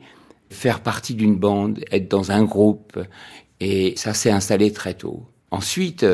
faire 0.50 0.80
partie 0.80 1.16
d'une 1.16 1.36
bande, 1.36 1.84
être 1.92 2.10
dans 2.10 2.32
un 2.32 2.44
groupe 2.44 2.98
et 3.60 3.94
ça 3.98 4.14
s'est 4.14 4.32
installé 4.32 4.72
très 4.72 4.94
tôt. 4.94 5.24
Ensuite, 5.52 6.06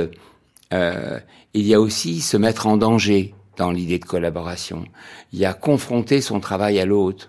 euh, 0.74 1.20
il 1.54 1.68
y 1.68 1.76
a 1.76 1.80
aussi 1.80 2.22
se 2.22 2.38
mettre 2.38 2.66
en 2.66 2.78
danger 2.78 3.36
dans 3.58 3.72
l'idée 3.72 4.00
de 4.00 4.06
collaboration. 4.06 4.86
Il 5.32 5.40
y 5.40 5.46
a 5.46 5.54
confronter 5.54 6.22
son 6.22 6.40
travail 6.40 6.80
à 6.80 6.86
l'autre 6.86 7.28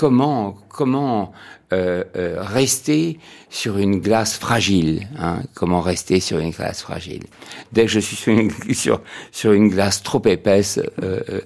comment 0.00 0.56
comment 0.70 1.30
euh, 1.74 2.04
euh, 2.16 2.36
rester 2.40 3.20
sur 3.50 3.76
une 3.76 4.00
glace 4.00 4.38
fragile 4.38 5.06
hein, 5.18 5.42
Comment 5.52 5.82
rester 5.82 6.20
sur 6.20 6.38
une 6.38 6.52
glace 6.52 6.80
fragile 6.80 7.24
Dès 7.72 7.82
que 7.82 7.90
je 7.90 8.00
suis 8.00 8.16
sur 8.16 8.32
une, 8.32 8.50
sur, 8.74 9.02
sur 9.30 9.52
une 9.52 9.68
glace 9.68 10.02
trop 10.02 10.22
épaisse, 10.24 10.78
euh, 11.02 11.20
euh, 11.28 11.40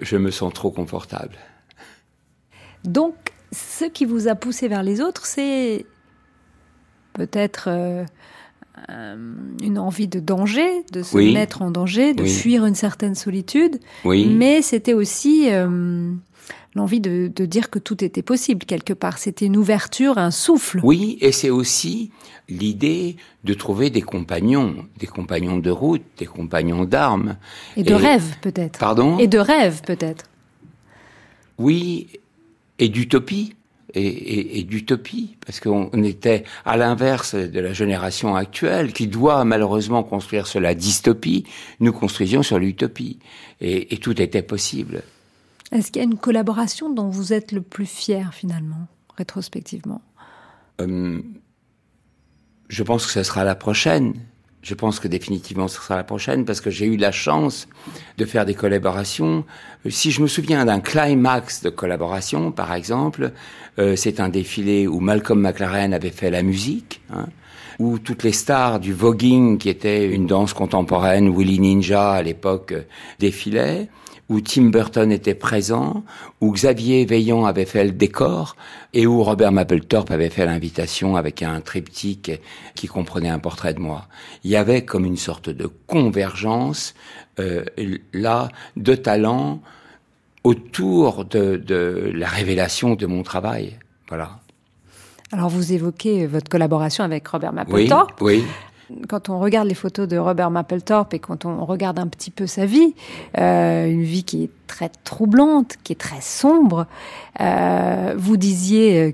je 0.00 0.16
me 0.16 0.30
sens 0.30 0.50
trop 0.54 0.70
confortable. 0.70 1.36
Donc, 2.84 3.14
ce 3.52 3.84
qui 3.84 4.06
vous 4.06 4.26
a 4.26 4.34
poussé 4.34 4.66
vers 4.66 4.82
les 4.82 5.02
autres, 5.02 5.26
c'est 5.26 5.84
peut-être 7.12 7.68
euh, 8.88 9.16
une 9.62 9.78
envie 9.78 10.08
de 10.08 10.20
danger, 10.20 10.84
de 10.92 11.02
se 11.02 11.18
mettre 11.18 11.62
en 11.62 11.70
danger, 11.70 12.14
de 12.14 12.24
fuir 12.24 12.64
une 12.64 12.74
certaine 12.74 13.14
solitude. 13.14 13.80
Oui. 14.04 14.26
Mais 14.26 14.62
c'était 14.62 14.94
aussi 14.94 15.48
euh, 15.50 16.12
l'envie 16.78 17.00
de, 17.00 17.30
de, 17.34 17.46
dire 17.46 17.70
que 17.70 17.78
tout 17.78 18.02
était 18.02 18.22
possible 18.22 18.64
quelque 18.64 18.92
part. 18.92 19.18
C'était 19.18 19.46
une 19.46 19.56
ouverture, 19.56 20.16
un 20.18 20.30
souffle. 20.30 20.80
Oui, 20.82 21.18
et 21.20 21.32
c'est 21.32 21.50
aussi 21.50 22.10
l'idée 22.48 23.16
de 23.44 23.54
trouver 23.54 23.90
des 23.90 24.02
compagnons, 24.02 24.86
des 24.98 25.06
compagnons 25.06 25.58
de 25.58 25.70
route, 25.70 26.02
des 26.16 26.26
compagnons 26.26 26.84
d'armes. 26.84 27.36
Et 27.76 27.82
de 27.82 27.94
rêve 27.94 28.38
peut-être. 28.40 28.78
Pardon? 28.78 29.18
Et 29.18 29.26
de 29.26 29.38
rêve 29.38 29.82
peut-être. 29.82 30.24
Oui, 31.58 32.06
et 32.78 32.88
d'utopie 32.88 33.54
et, 33.94 34.64
d'utopie, 34.64 35.36
parce 35.44 35.60
qu'on 35.60 36.02
était 36.02 36.44
à 36.64 36.76
l'inverse 36.76 37.34
de 37.34 37.60
la 37.60 37.72
génération 37.72 38.36
actuelle 38.36 38.92
qui 38.92 39.06
doit 39.06 39.44
malheureusement 39.44 40.02
construire 40.02 40.46
sur 40.46 40.60
la 40.60 40.74
dystopie, 40.74 41.44
nous 41.80 41.92
construisions 41.92 42.42
sur 42.42 42.58
l'utopie, 42.58 43.18
et, 43.60 43.96
tout 43.96 44.20
était 44.20 44.42
possible. 44.42 45.02
Est-ce 45.72 45.92
qu'il 45.92 46.00
y 46.00 46.04
a 46.04 46.08
une 46.08 46.18
collaboration 46.18 46.90
dont 46.90 47.08
vous 47.08 47.32
êtes 47.32 47.52
le 47.52 47.60
plus 47.60 47.86
fier 47.86 48.32
finalement, 48.32 48.86
rétrospectivement? 49.16 50.00
Euh, 50.80 51.20
Je 52.68 52.82
pense 52.82 53.06
que 53.06 53.12
ce 53.12 53.22
sera 53.22 53.44
la 53.44 53.54
prochaine. 53.54 54.14
Je 54.60 54.74
pense 54.74 54.98
que 54.98 55.08
définitivement 55.08 55.68
ce 55.68 55.76
sera 55.76 55.96
la 55.96 56.04
prochaine 56.04 56.44
parce 56.44 56.60
que 56.60 56.68
j'ai 56.68 56.86
eu 56.86 56.96
la 56.96 57.12
chance 57.12 57.68
de 58.18 58.24
faire 58.24 58.44
des 58.44 58.54
collaborations. 58.54 59.44
Si 59.88 60.10
je 60.10 60.20
me 60.20 60.26
souviens 60.26 60.64
d'un 60.64 60.80
climax 60.80 61.62
de 61.62 61.70
collaboration, 61.70 62.50
par 62.50 62.74
exemple, 62.74 63.32
euh, 63.78 63.94
c'est 63.94 64.18
un 64.20 64.28
défilé 64.28 64.86
où 64.88 64.98
Malcolm 65.00 65.40
McLaren 65.40 65.94
avait 65.94 66.10
fait 66.10 66.30
la 66.30 66.42
musique, 66.42 67.00
hein, 67.10 67.26
où 67.78 67.98
toutes 68.00 68.24
les 68.24 68.32
stars 68.32 68.80
du 68.80 68.92
voguing, 68.92 69.58
qui 69.58 69.68
était 69.68 70.06
une 70.06 70.26
danse 70.26 70.52
contemporaine, 70.52 71.34
Willy 71.34 71.60
Ninja 71.60 72.12
à 72.12 72.22
l'époque, 72.22 72.72
euh, 72.72 72.82
défilaient 73.20 73.88
où 74.28 74.40
Tim 74.40 74.64
Burton 74.64 75.10
était 75.10 75.34
présent, 75.34 76.04
où 76.40 76.52
Xavier 76.52 77.04
Veillon 77.06 77.46
avait 77.46 77.64
fait 77.64 77.84
le 77.84 77.92
décor 77.92 78.56
et 78.92 79.06
où 79.06 79.22
Robert 79.22 79.52
Mapplethorpe 79.52 80.10
avait 80.10 80.28
fait 80.28 80.44
l'invitation 80.44 81.16
avec 81.16 81.42
un 81.42 81.60
triptyque 81.60 82.32
qui 82.74 82.86
comprenait 82.86 83.30
un 83.30 83.38
portrait 83.38 83.74
de 83.74 83.80
moi. 83.80 84.06
Il 84.44 84.50
y 84.50 84.56
avait 84.56 84.84
comme 84.84 85.06
une 85.06 85.16
sorte 85.16 85.48
de 85.48 85.68
convergence 85.86 86.94
euh, 87.38 87.64
là 88.12 88.48
de 88.76 88.94
talents 88.94 89.60
autour 90.44 91.24
de, 91.24 91.56
de 91.56 92.10
la 92.14 92.28
révélation 92.28 92.94
de 92.94 93.06
mon 93.06 93.22
travail. 93.22 93.78
Voilà. 94.08 94.40
Alors 95.32 95.48
vous 95.48 95.72
évoquez 95.72 96.26
votre 96.26 96.48
collaboration 96.48 97.04
avec 97.04 97.26
Robert 97.28 97.52
Mapplethorpe. 97.52 98.20
Oui, 98.20 98.42
oui 98.42 98.44
quand 99.08 99.28
on 99.28 99.38
regarde 99.38 99.68
les 99.68 99.74
photos 99.74 100.08
de 100.08 100.16
Robert 100.16 100.50
Mapplethorpe 100.50 101.14
et 101.14 101.18
quand 101.18 101.44
on 101.44 101.64
regarde 101.64 101.98
un 101.98 102.06
petit 102.06 102.30
peu 102.30 102.46
sa 102.46 102.66
vie, 102.66 102.94
euh, 103.38 103.86
une 103.86 104.02
vie 104.02 104.24
qui 104.24 104.44
est 104.44 104.50
très 104.66 104.90
troublante, 105.04 105.76
qui 105.84 105.92
est 105.92 105.96
très 105.96 106.20
sombre, 106.20 106.86
euh, 107.40 108.14
vous 108.16 108.36
disiez 108.36 109.00
euh, 109.00 109.12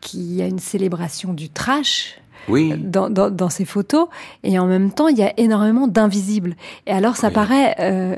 qu'il 0.00 0.34
y 0.34 0.42
a 0.42 0.46
une 0.46 0.58
célébration 0.58 1.32
du 1.32 1.48
trash. 1.48 2.18
Oui. 2.46 2.74
Dans, 2.76 3.08
dans, 3.08 3.30
dans, 3.30 3.48
ces 3.48 3.64
photos 3.64 4.08
et 4.42 4.58
en 4.58 4.66
même 4.66 4.92
temps 4.92 5.08
il 5.08 5.16
y 5.16 5.22
a 5.22 5.32
énormément 5.38 5.88
d'invisibles 5.88 6.56
et 6.86 6.90
alors 6.90 7.16
ça 7.16 7.30
paraît 7.30 7.74
euh, 7.80 8.16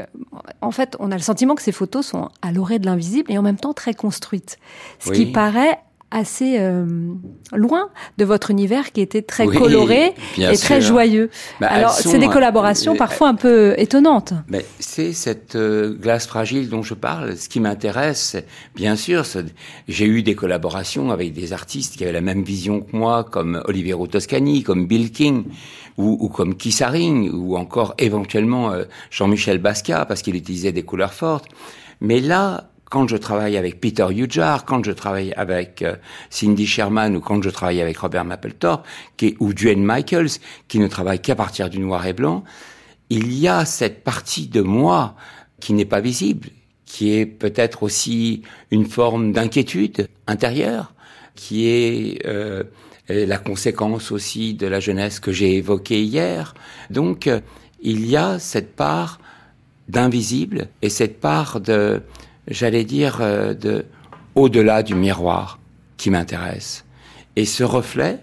en 0.60 0.72
fait 0.72 0.96
on 0.98 1.12
a 1.12 1.14
le 1.14 1.22
sentiment 1.22 1.54
que 1.54 1.62
ces 1.62 1.70
photos 1.70 2.06
sont 2.06 2.28
à 2.42 2.50
l'orée 2.50 2.80
de 2.80 2.86
l'invisible 2.86 3.30
et 3.30 3.38
en 3.38 3.42
même 3.42 3.56
temps 3.56 3.72
très 3.72 3.94
construites 3.94 4.58
ce 4.98 5.12
qui 5.12 5.26
paraît 5.26 5.78
assez 6.16 6.56
euh, 6.58 6.86
loin 7.52 7.90
de 8.16 8.24
votre 8.24 8.50
univers 8.50 8.92
qui 8.92 9.02
était 9.02 9.20
très 9.20 9.46
coloré 9.46 10.14
et 10.38 10.56
très 10.56 10.80
joyeux. 10.80 11.30
Bah, 11.60 11.68
Alors, 11.70 11.92
c'est 11.92 12.18
des 12.18 12.28
collaborations 12.28 12.94
euh, 12.94 12.98
parfois 12.98 13.28
un 13.28 13.34
peu 13.34 13.74
étonnantes. 13.76 14.32
Mais 14.48 14.64
c'est 14.78 15.12
cette 15.12 15.56
euh, 15.56 15.94
glace 15.94 16.26
fragile 16.26 16.70
dont 16.70 16.82
je 16.82 16.94
parle. 16.94 17.36
Ce 17.36 17.50
qui 17.50 17.60
m'intéresse, 17.60 18.36
bien 18.74 18.96
sûr, 18.96 19.24
j'ai 19.88 20.06
eu 20.06 20.22
des 20.22 20.34
collaborations 20.34 21.10
avec 21.10 21.34
des 21.34 21.52
artistes 21.52 21.96
qui 21.96 22.04
avaient 22.04 22.12
la 22.12 22.22
même 22.22 22.42
vision 22.42 22.80
que 22.80 22.96
moi, 22.96 23.22
comme 23.22 23.62
Oliviero 23.66 24.06
Toscani, 24.06 24.62
comme 24.62 24.86
Bill 24.86 25.12
King, 25.12 25.44
ou, 25.98 26.16
ou 26.18 26.28
comme 26.28 26.56
Kissaring, 26.56 27.30
ou 27.32 27.56
encore 27.56 27.94
éventuellement 27.98 28.72
Jean-Michel 29.10 29.58
Basquiat, 29.58 30.06
parce 30.06 30.22
qu'il 30.22 30.34
utilisait 30.34 30.72
des 30.72 30.82
couleurs 30.82 31.12
fortes. 31.12 31.46
Mais 32.00 32.20
là, 32.20 32.70
quand 32.90 33.08
je 33.08 33.16
travaille 33.16 33.56
avec 33.56 33.80
Peter 33.80 34.06
Hujar, 34.10 34.64
quand 34.64 34.84
je 34.84 34.92
travaille 34.92 35.32
avec 35.32 35.82
euh, 35.82 35.96
Cindy 36.30 36.66
Sherman 36.66 37.16
ou 37.16 37.20
quand 37.20 37.42
je 37.42 37.50
travaille 37.50 37.80
avec 37.80 37.98
Robert 37.98 38.24
Mapplethorpe 38.24 38.86
ou 39.40 39.52
Duane 39.52 39.84
Michaels, 39.84 40.38
qui 40.68 40.78
ne 40.78 40.86
travaille 40.86 41.20
qu'à 41.20 41.34
partir 41.34 41.68
du 41.68 41.80
noir 41.80 42.06
et 42.06 42.12
blanc, 42.12 42.44
il 43.10 43.32
y 43.32 43.48
a 43.48 43.64
cette 43.64 44.04
partie 44.04 44.46
de 44.46 44.60
moi 44.60 45.16
qui 45.60 45.72
n'est 45.72 45.84
pas 45.84 46.00
visible, 46.00 46.50
qui 46.84 47.12
est 47.12 47.26
peut-être 47.26 47.82
aussi 47.82 48.42
une 48.70 48.86
forme 48.86 49.32
d'inquiétude 49.32 50.08
intérieure, 50.26 50.92
qui 51.34 51.68
est 51.68 52.26
euh, 52.26 52.64
la 53.08 53.38
conséquence 53.38 54.12
aussi 54.12 54.54
de 54.54 54.66
la 54.66 54.80
jeunesse 54.80 55.20
que 55.20 55.32
j'ai 55.32 55.56
évoquée 55.56 56.02
hier. 56.02 56.54
Donc, 56.90 57.26
euh, 57.26 57.40
il 57.80 58.06
y 58.06 58.16
a 58.16 58.38
cette 58.38 58.74
part 58.74 59.20
d'invisible 59.88 60.68
et 60.82 60.88
cette 60.88 61.20
part 61.20 61.60
de 61.60 62.02
j'allais 62.48 62.84
dire, 62.84 63.18
euh, 63.20 63.54
de 63.54 63.86
au-delà 64.34 64.82
du 64.82 64.94
miroir 64.94 65.58
qui 65.96 66.10
m'intéresse. 66.10 66.84
Et 67.36 67.44
ce 67.44 67.64
reflet 67.64 68.20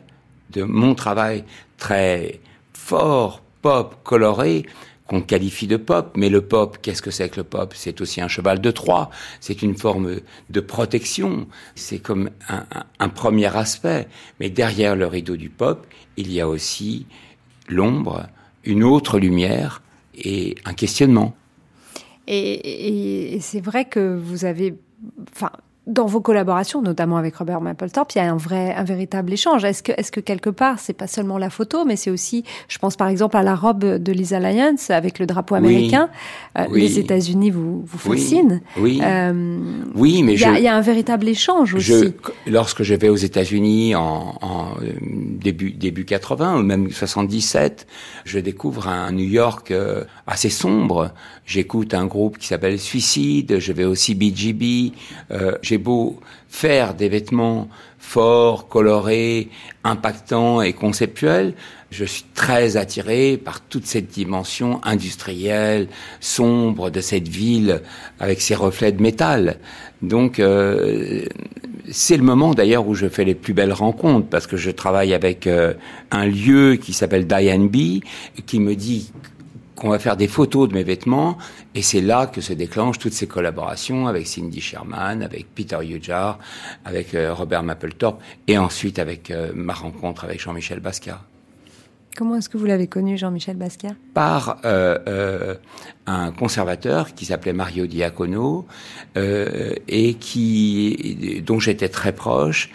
de 0.51 0.63
mon 0.63 0.95
travail 0.95 1.43
très 1.77 2.39
fort, 2.73 3.41
pop, 3.61 3.95
coloré, 4.03 4.65
qu'on 5.07 5.21
qualifie 5.21 5.67
de 5.67 5.77
pop, 5.77 6.13
mais 6.15 6.29
le 6.29 6.41
pop, 6.41 6.77
qu'est-ce 6.81 7.01
que 7.01 7.11
c'est 7.11 7.29
que 7.29 7.37
le 7.37 7.43
pop? 7.43 7.73
C'est 7.75 7.99
aussi 7.99 8.21
un 8.21 8.27
cheval 8.27 8.61
de 8.61 8.71
Troie, 8.71 9.09
c'est 9.39 9.61
une 9.61 9.75
forme 9.75 10.17
de 10.49 10.59
protection, 10.59 11.47
c'est 11.75 11.99
comme 11.99 12.29
un, 12.47 12.65
un, 12.99 13.09
premier 13.09 13.55
aspect, 13.55 14.07
mais 14.39 14.49
derrière 14.49 14.95
le 14.95 15.07
rideau 15.07 15.35
du 15.35 15.49
pop, 15.49 15.85
il 16.15 16.31
y 16.31 16.39
a 16.39 16.47
aussi 16.47 17.05
l'ombre, 17.67 18.27
une 18.63 18.83
autre 18.83 19.19
lumière 19.19 19.81
et 20.15 20.55
un 20.65 20.73
questionnement. 20.73 21.35
Et, 22.27 23.35
et, 23.35 23.39
c'est 23.41 23.59
vrai 23.59 23.85
que 23.85 24.15
vous 24.15 24.45
avez, 24.45 24.75
enfin, 25.31 25.51
dans 25.85 26.05
vos 26.05 26.21
collaborations, 26.21 26.81
notamment 26.81 27.17
avec 27.17 27.35
Robert 27.35 27.59
Mapplethorpe, 27.59 28.13
il 28.13 28.19
y 28.19 28.21
a 28.21 28.31
un 28.31 28.37
vrai, 28.37 28.73
un 28.73 28.85
véritable 28.85 29.33
échange. 29.33 29.65
Est-ce 29.65 29.83
que, 29.83 29.91
est-ce 29.97 30.13
que 30.13 30.21
quelque 30.21 30.49
part, 30.49 30.79
c'est 30.79 30.93
pas 30.93 31.07
seulement 31.07 31.37
la 31.37 31.49
photo, 31.49 31.83
mais 31.83 31.97
c'est 31.97 32.09
aussi, 32.09 32.45
je 32.69 32.77
pense 32.77 32.95
par 32.95 33.09
exemple 33.09 33.35
à 33.35 33.43
la 33.43 33.53
robe 33.53 33.83
de 33.83 34.11
Lisa 34.13 34.39
Lyons 34.39 34.75
avec 34.89 35.19
le 35.19 35.25
drapeau 35.25 35.55
américain. 35.55 36.09
Euh, 36.57 36.67
les 36.71 36.99
États-Unis 36.99 37.51
vous, 37.51 37.83
vous 37.85 37.97
fascinent. 37.97 38.61
Oui. 38.77 39.01
Euh, 39.03 39.59
oui, 39.95 40.23
mais 40.23 40.33
il 40.33 40.39
y, 40.39 40.45
a, 40.45 40.57
il 40.57 40.63
y 40.63 40.67
a 40.69 40.75
un 40.75 40.81
véritable 40.81 41.27
échange 41.27 41.73
aussi. 41.73 41.91
Je, 41.91 42.11
lorsque 42.49 42.83
je 42.83 42.93
vais 42.95 43.09
aux 43.09 43.17
États-Unis 43.17 43.95
en, 43.95 44.35
en, 44.41 44.67
euh, 44.81 44.93
début 45.01 45.71
début 45.71 46.05
80 46.05 46.59
ou 46.59 46.63
même 46.63 46.91
77, 46.91 47.87
je 48.23 48.39
découvre 48.39 48.87
un 48.87 49.11
New 49.11 49.25
York 49.25 49.71
euh, 49.71 50.05
assez 50.27 50.49
sombre. 50.49 51.11
J'écoute 51.45 51.93
un 51.93 52.05
groupe 52.05 52.37
qui 52.37 52.47
s'appelle 52.47 52.79
Suicide. 52.79 53.59
Je 53.59 53.73
vais 53.73 53.85
aussi 53.85 54.15
BGB. 54.15 54.93
Euh, 55.31 55.57
j'ai 55.61 55.77
beau 55.77 56.19
faire 56.47 56.93
des 56.93 57.09
vêtements 57.09 57.67
forts, 57.97 58.67
colorés, 58.67 59.49
impactants 59.83 60.61
et 60.61 60.73
conceptuels, 60.73 61.55
je 61.89 62.05
suis 62.05 62.25
très 62.33 62.75
attiré 62.75 63.37
par 63.37 63.61
toute 63.61 63.85
cette 63.85 64.07
dimension 64.07 64.83
industrielle, 64.83 65.87
sombre 66.19 66.89
de 66.89 67.01
cette 67.01 67.27
ville 67.27 67.81
avec 68.19 68.41
ses 68.41 68.55
reflets 68.55 68.91
de 68.91 69.01
métal. 69.01 69.57
Donc 70.01 70.39
euh, 70.39 71.25
c'est 71.89 72.17
le 72.17 72.23
moment 72.23 72.53
d'ailleurs 72.53 72.87
où 72.87 72.93
je 72.93 73.07
fais 73.07 73.25
les 73.25 73.35
plus 73.35 73.53
belles 73.53 73.73
rencontres 73.73 74.27
parce 74.27 74.47
que 74.47 74.57
je 74.57 74.69
travaille 74.69 75.13
avec 75.13 75.47
euh, 75.47 75.73
un 76.11 76.25
lieu 76.25 76.75
qui 76.75 76.93
s'appelle 76.93 77.25
Diane 77.25 77.67
B 77.67 78.01
qui 78.45 78.59
me 78.59 78.75
dit 78.75 79.11
qu'on 79.83 79.89
va 79.89 79.99
faire 79.99 80.15
des 80.15 80.29
photos 80.29 80.69
de 80.69 80.73
mes 80.73 80.83
vêtements, 80.83 81.37
et 81.75 81.81
c'est 81.81 81.99
là 81.99 82.25
que 82.25 82.39
se 82.39 82.53
déclenchent 82.53 82.99
toutes 82.99 83.11
ces 83.11 83.27
collaborations 83.27 84.07
avec 84.07 84.27
Cindy 84.27 84.61
Sherman, 84.61 85.21
avec 85.21 85.53
Peter 85.53 85.77
Hujar, 85.83 86.39
avec 86.85 87.13
euh, 87.13 87.33
Robert 87.33 87.63
Mapplethorpe, 87.63 88.21
et 88.47 88.57
ensuite 88.57 88.97
avec 88.97 89.29
euh, 89.29 89.51
ma 89.53 89.73
rencontre 89.73 90.23
avec 90.23 90.39
Jean-Michel 90.39 90.79
Basquiat. 90.79 91.19
Comment 92.15 92.37
est-ce 92.37 92.47
que 92.47 92.57
vous 92.57 92.65
l'avez 92.65 92.87
connu, 92.87 93.17
Jean-Michel 93.17 93.57
Basquiat? 93.57 93.95
Par 94.13 94.61
euh, 94.63 95.55
un 96.07 96.31
conservateur 96.31 97.13
qui 97.13 97.25
s'appelait 97.25 97.51
Mario 97.51 97.85
Diacono 97.85 98.65
et 99.15 100.13
qui 100.13 101.41
dont 101.45 101.59
j'étais 101.59 101.89
très 101.89 102.13
proche 102.13 102.69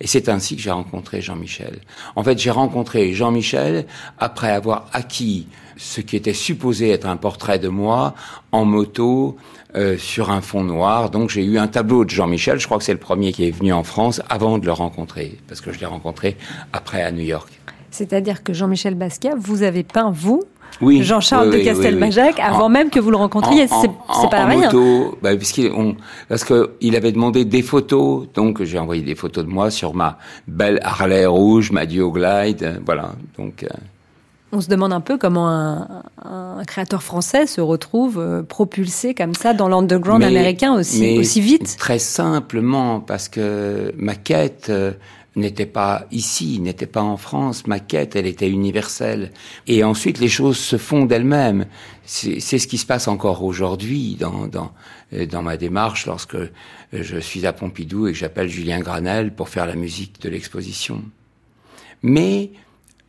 Et 0.00 0.06
c'est 0.06 0.28
ainsi 0.28 0.56
que 0.56 0.62
j'ai 0.62 0.70
rencontré 0.70 1.20
Jean-Michel. 1.20 1.80
En 2.16 2.22
fait, 2.22 2.38
j'ai 2.38 2.50
rencontré 2.50 3.12
Jean-Michel 3.12 3.86
après 4.18 4.50
avoir 4.50 4.86
acquis 4.92 5.46
ce 5.76 6.00
qui 6.00 6.16
était 6.16 6.34
supposé 6.34 6.90
être 6.90 7.06
un 7.06 7.16
portrait 7.16 7.58
de 7.58 7.68
moi 7.68 8.14
en 8.52 8.64
moto 8.64 9.36
euh, 9.76 9.98
sur 9.98 10.30
un 10.30 10.40
fond 10.40 10.62
noir. 10.62 11.10
Donc 11.10 11.30
j'ai 11.30 11.44
eu 11.44 11.58
un 11.58 11.66
tableau 11.66 12.04
de 12.04 12.10
Jean-Michel. 12.10 12.58
Je 12.60 12.66
crois 12.66 12.78
que 12.78 12.84
c'est 12.84 12.92
le 12.92 12.98
premier 12.98 13.32
qui 13.32 13.46
est 13.46 13.50
venu 13.50 13.72
en 13.72 13.82
France 13.82 14.22
avant 14.28 14.58
de 14.58 14.66
le 14.66 14.72
rencontrer, 14.72 15.38
parce 15.48 15.60
que 15.60 15.72
je 15.72 15.80
l'ai 15.80 15.86
rencontré 15.86 16.36
après 16.72 17.02
à 17.02 17.10
New 17.10 17.24
York. 17.24 17.50
C'est-à-dire 17.90 18.42
que 18.42 18.52
Jean-Michel 18.52 18.94
Basquiat, 18.94 19.34
vous 19.36 19.62
avez 19.62 19.84
peint 19.84 20.10
vous 20.10 20.42
oui, 20.80 21.02
Jean-Charles 21.02 21.50
de 21.50 21.58
Castelbajac, 21.58 22.40
avant 22.40 22.68
même 22.68 22.90
que 22.90 23.00
vous 23.00 23.10
le 23.10 23.16
rencontriez. 23.16 23.66
C'est 23.68 24.30
pas 24.30 24.44
rien. 24.46 24.70
Moto, 24.70 25.18
bah, 25.22 25.30
parce 26.28 26.44
qu'il 26.44 26.96
avait 26.96 27.12
demandé 27.12 27.44
des 27.44 27.62
photos, 27.62 28.26
donc 28.34 28.62
j'ai 28.62 28.78
envoyé 28.78 29.02
des 29.02 29.14
photos 29.14 29.44
de 29.44 29.50
moi 29.50 29.70
sur 29.70 29.94
ma 29.94 30.18
belle 30.46 30.80
Harley 30.82 31.26
rouge, 31.26 31.70
ma 31.70 31.86
Glide, 31.86 32.80
voilà. 32.84 33.12
Donc. 33.36 33.64
Euh. 33.64 33.68
On 34.52 34.60
se 34.60 34.68
demande 34.68 34.92
un 34.92 35.00
peu 35.00 35.18
comment 35.18 35.48
un, 35.48 36.62
créateur 36.64 37.02
français 37.02 37.46
se 37.46 37.60
retrouve 37.60 38.20
euh, 38.20 38.42
propulsé 38.44 39.12
comme 39.12 39.34
ça 39.34 39.52
dans 39.52 39.68
l'underground 39.68 40.22
américain 40.22 40.74
aussi, 40.74 41.18
aussi 41.18 41.40
vite. 41.40 41.76
Très 41.76 41.98
simplement 41.98 43.00
parce 43.00 43.28
que 43.28 43.92
ma 43.96 44.14
quête 44.14 44.68
euh, 44.70 44.92
n'était 45.36 45.66
pas 45.66 46.06
ici, 46.10 46.60
n'était 46.60 46.86
pas 46.86 47.02
en 47.02 47.16
France. 47.16 47.66
Ma 47.66 47.80
quête, 47.80 48.16
elle 48.16 48.26
était 48.26 48.48
universelle. 48.48 49.32
Et 49.66 49.84
ensuite, 49.84 50.18
les 50.18 50.28
choses 50.28 50.58
se 50.58 50.76
font 50.76 51.04
d'elles-mêmes. 51.04 51.66
C'est 52.04 52.40
ce 52.40 52.66
qui 52.66 52.78
se 52.78 52.86
passe 52.86 53.08
encore 53.08 53.42
aujourd'hui 53.42 54.16
dans, 54.18 54.46
dans, 54.46 54.72
euh, 55.12 55.26
dans 55.26 55.42
ma 55.42 55.56
démarche 55.56 56.06
lorsque 56.06 56.36
je 56.92 57.18
suis 57.18 57.46
à 57.46 57.52
Pompidou 57.52 58.06
et 58.06 58.12
que 58.12 58.18
j'appelle 58.18 58.48
Julien 58.48 58.80
Granel 58.80 59.34
pour 59.34 59.48
faire 59.48 59.66
la 59.66 59.74
musique 59.74 60.20
de 60.20 60.28
l'exposition. 60.28 61.02
Mais 62.02 62.50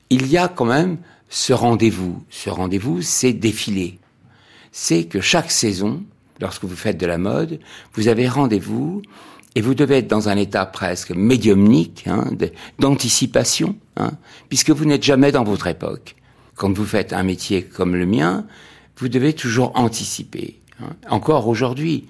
il 0.10 0.28
y 0.28 0.38
a 0.38 0.48
quand 0.48 0.66
même 0.66 0.98
ce 1.30 1.54
rendez-vous. 1.54 2.24
Ce 2.30 2.50
rendez-vous, 2.50 3.02
c'est 3.02 3.34
défiler. 3.34 4.00
C'est 4.72 5.06
que 5.06 5.22
chaque 5.22 5.52
saison, 5.52 6.04
lorsque 6.40 6.64
vous 6.64 6.76
faites 6.76 6.98
de 6.98 7.06
la 7.06 7.18
mode, 7.18 7.60
vous 7.94 8.08
avez 8.08 8.28
rendez-vous 8.28 9.02
et 9.56 9.62
vous 9.62 9.74
devez 9.74 10.00
être 10.00 10.08
dans 10.08 10.28
un 10.28 10.36
état 10.36 10.66
presque 10.66 11.12
médiumnique, 11.12 12.04
hein, 12.08 12.26
d'anticipation, 12.78 13.76
hein, 13.96 14.12
puisque 14.50 14.70
vous 14.70 14.86
n'êtes 14.86 15.04
jamais 15.04 15.32
dans 15.32 15.46
votre 15.46 15.68
époque. 15.68 16.16
Quand 16.56 16.72
vous 16.74 16.86
faites 16.86 17.14
un 17.14 17.24
métier 17.24 17.64
comme 17.64 17.96
le 17.96 18.06
mien, 18.06 18.46
vous 18.98 19.08
devez 19.08 19.34
toujours 19.34 19.72
anticiper. 19.76 20.60
Hein. 20.82 20.90
Encore 21.10 21.48
aujourd'hui, 21.48 22.08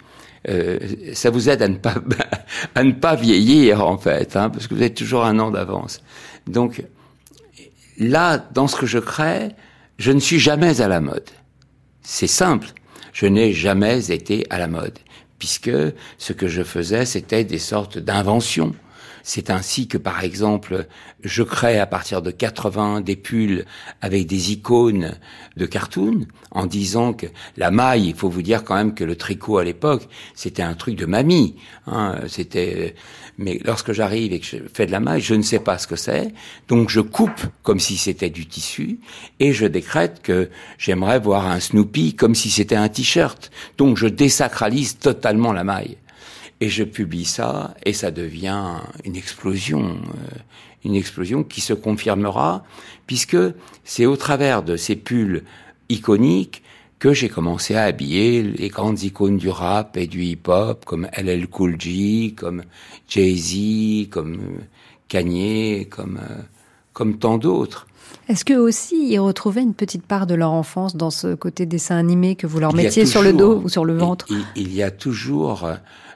euh, 0.49 0.79
ça 1.13 1.29
vous 1.29 1.49
aide 1.49 1.61
à 1.61 1.67
ne 1.67 1.77
pas 1.77 1.95
à 2.75 2.83
ne 2.83 2.91
pas 2.91 3.15
vieillir 3.15 3.85
en 3.85 3.97
fait, 3.97 4.35
hein, 4.35 4.49
parce 4.49 4.67
que 4.67 4.73
vous 4.73 4.83
êtes 4.83 4.95
toujours 4.95 5.23
un 5.23 5.37
an 5.39 5.51
d'avance. 5.51 6.01
Donc 6.47 6.83
là, 7.99 8.37
dans 8.53 8.67
ce 8.67 8.75
que 8.75 8.85
je 8.85 8.99
crée, 8.99 9.51
je 9.97 10.11
ne 10.11 10.19
suis 10.19 10.39
jamais 10.39 10.81
à 10.81 10.87
la 10.87 10.99
mode. 10.99 11.29
C'est 12.01 12.27
simple, 12.27 12.69
je 13.13 13.25
n'ai 13.27 13.53
jamais 13.53 14.11
été 14.11 14.45
à 14.49 14.59
la 14.59 14.67
mode 14.67 14.97
puisque 15.39 15.71
ce 16.17 16.33
que 16.33 16.47
je 16.47 16.63
faisais, 16.63 17.05
c'était 17.05 17.43
des 17.43 17.59
sortes 17.59 17.97
d'inventions. 17.97 18.73
C'est 19.27 19.49
ainsi 19.49 19.87
que, 19.87 19.97
par 19.97 20.23
exemple, 20.23 20.85
je 21.23 21.41
crée 21.41 21.79
à 21.79 21.87
partir 21.87 22.21
de 22.21 22.29
80 22.29 23.01
des 23.01 23.15
pulls 23.15 23.65
avec 23.99 24.27
des 24.27 24.51
icônes 24.51 25.17
de 25.57 25.65
cartoon, 25.65 26.27
en 26.51 26.67
disant 26.67 27.11
que 27.13 27.25
la 27.57 27.71
maille, 27.71 28.09
il 28.09 28.15
faut 28.15 28.29
vous 28.29 28.43
dire 28.43 28.63
quand 28.63 28.75
même 28.75 28.93
que 28.93 29.03
le 29.03 29.15
tricot 29.15 29.57
à 29.57 29.63
l'époque, 29.63 30.07
c'était 30.35 30.61
un 30.61 30.75
truc 30.75 30.95
de 30.95 31.07
mamie. 31.07 31.55
Hein, 31.87 32.19
c'était 32.27 32.93
mais 33.39 33.59
lorsque 33.65 33.93
j'arrive 33.93 34.31
et 34.31 34.39
que 34.39 34.45
je 34.45 34.57
fais 34.71 34.85
de 34.85 34.91
la 34.91 34.99
maille, 34.99 35.21
je 35.21 35.33
ne 35.33 35.41
sais 35.41 35.59
pas 35.59 35.79
ce 35.79 35.87
que 35.87 35.95
c'est. 35.95 36.31
Donc 36.67 36.91
je 36.91 37.01
coupe 37.01 37.41
comme 37.63 37.79
si 37.79 37.97
c'était 37.97 38.29
du 38.29 38.45
tissu 38.45 38.99
et 39.39 39.53
je 39.53 39.65
décrète 39.65 40.21
que 40.21 40.49
j'aimerais 40.77 41.19
voir 41.19 41.47
un 41.47 41.59
Snoopy 41.59 42.13
comme 42.13 42.35
si 42.35 42.51
c'était 42.51 42.75
un 42.75 42.89
t-shirt. 42.89 43.49
Donc 43.79 43.97
je 43.97 44.05
désacralise 44.05 44.99
totalement 44.99 45.51
la 45.51 45.63
maille. 45.63 45.97
Et 46.61 46.69
je 46.69 46.83
publie 46.83 47.25
ça 47.25 47.73
et 47.83 47.93
ça 47.93 48.11
devient 48.11 48.75
une 49.03 49.15
explosion, 49.15 49.97
euh, 49.97 50.37
une 50.85 50.95
explosion 50.95 51.43
qui 51.43 51.61
se 51.61 51.73
confirmera 51.73 52.63
puisque 53.07 53.37
c'est 53.83 54.05
au 54.05 54.15
travers 54.15 54.63
de 54.63 54.77
ces 54.77 54.95
pulls 54.95 55.43
iconiques 55.89 56.63
que 56.99 57.13
j'ai 57.13 57.29
commencé 57.29 57.75
à 57.75 57.83
habiller 57.83 58.41
les 58.41 58.69
grandes 58.69 59.03
icônes 59.03 59.37
du 59.37 59.49
rap 59.49 59.97
et 59.97 60.07
du 60.07 60.23
hip-hop, 60.23 60.85
comme 60.85 61.07
LL 61.15 61.47
Cool 61.47 61.75
J, 61.79 62.33
comme 62.37 62.63
Jay-Z, 63.09 64.09
comme 64.09 64.35
euh, 64.35 64.63
Kanye, 65.07 65.87
comme, 65.89 66.17
euh, 66.17 66.41
comme 66.93 67.17
tant 67.17 67.37
d'autres. 67.37 67.85
Est-ce 68.29 68.45
que 68.45 68.53
aussi 68.53 69.09
ils 69.11 69.19
retrouvaient 69.19 69.61
une 69.61 69.73
petite 69.73 70.03
part 70.05 70.25
de 70.25 70.35
leur 70.35 70.51
enfance 70.51 70.95
dans 70.95 71.11
ce 71.11 71.35
côté 71.35 71.65
dessin 71.65 71.97
animé 71.97 72.35
que 72.35 72.47
vous 72.47 72.59
leur 72.59 72.73
mettiez 72.73 73.05
sur 73.05 73.21
le 73.21 73.33
dos 73.33 73.61
ou 73.63 73.69
sur 73.69 73.85
le 73.85 73.97
ventre? 73.97 74.25
il, 74.29 74.45
il, 74.55 74.73
y 74.73 74.81
a 74.81 74.89
toujours 74.89 75.69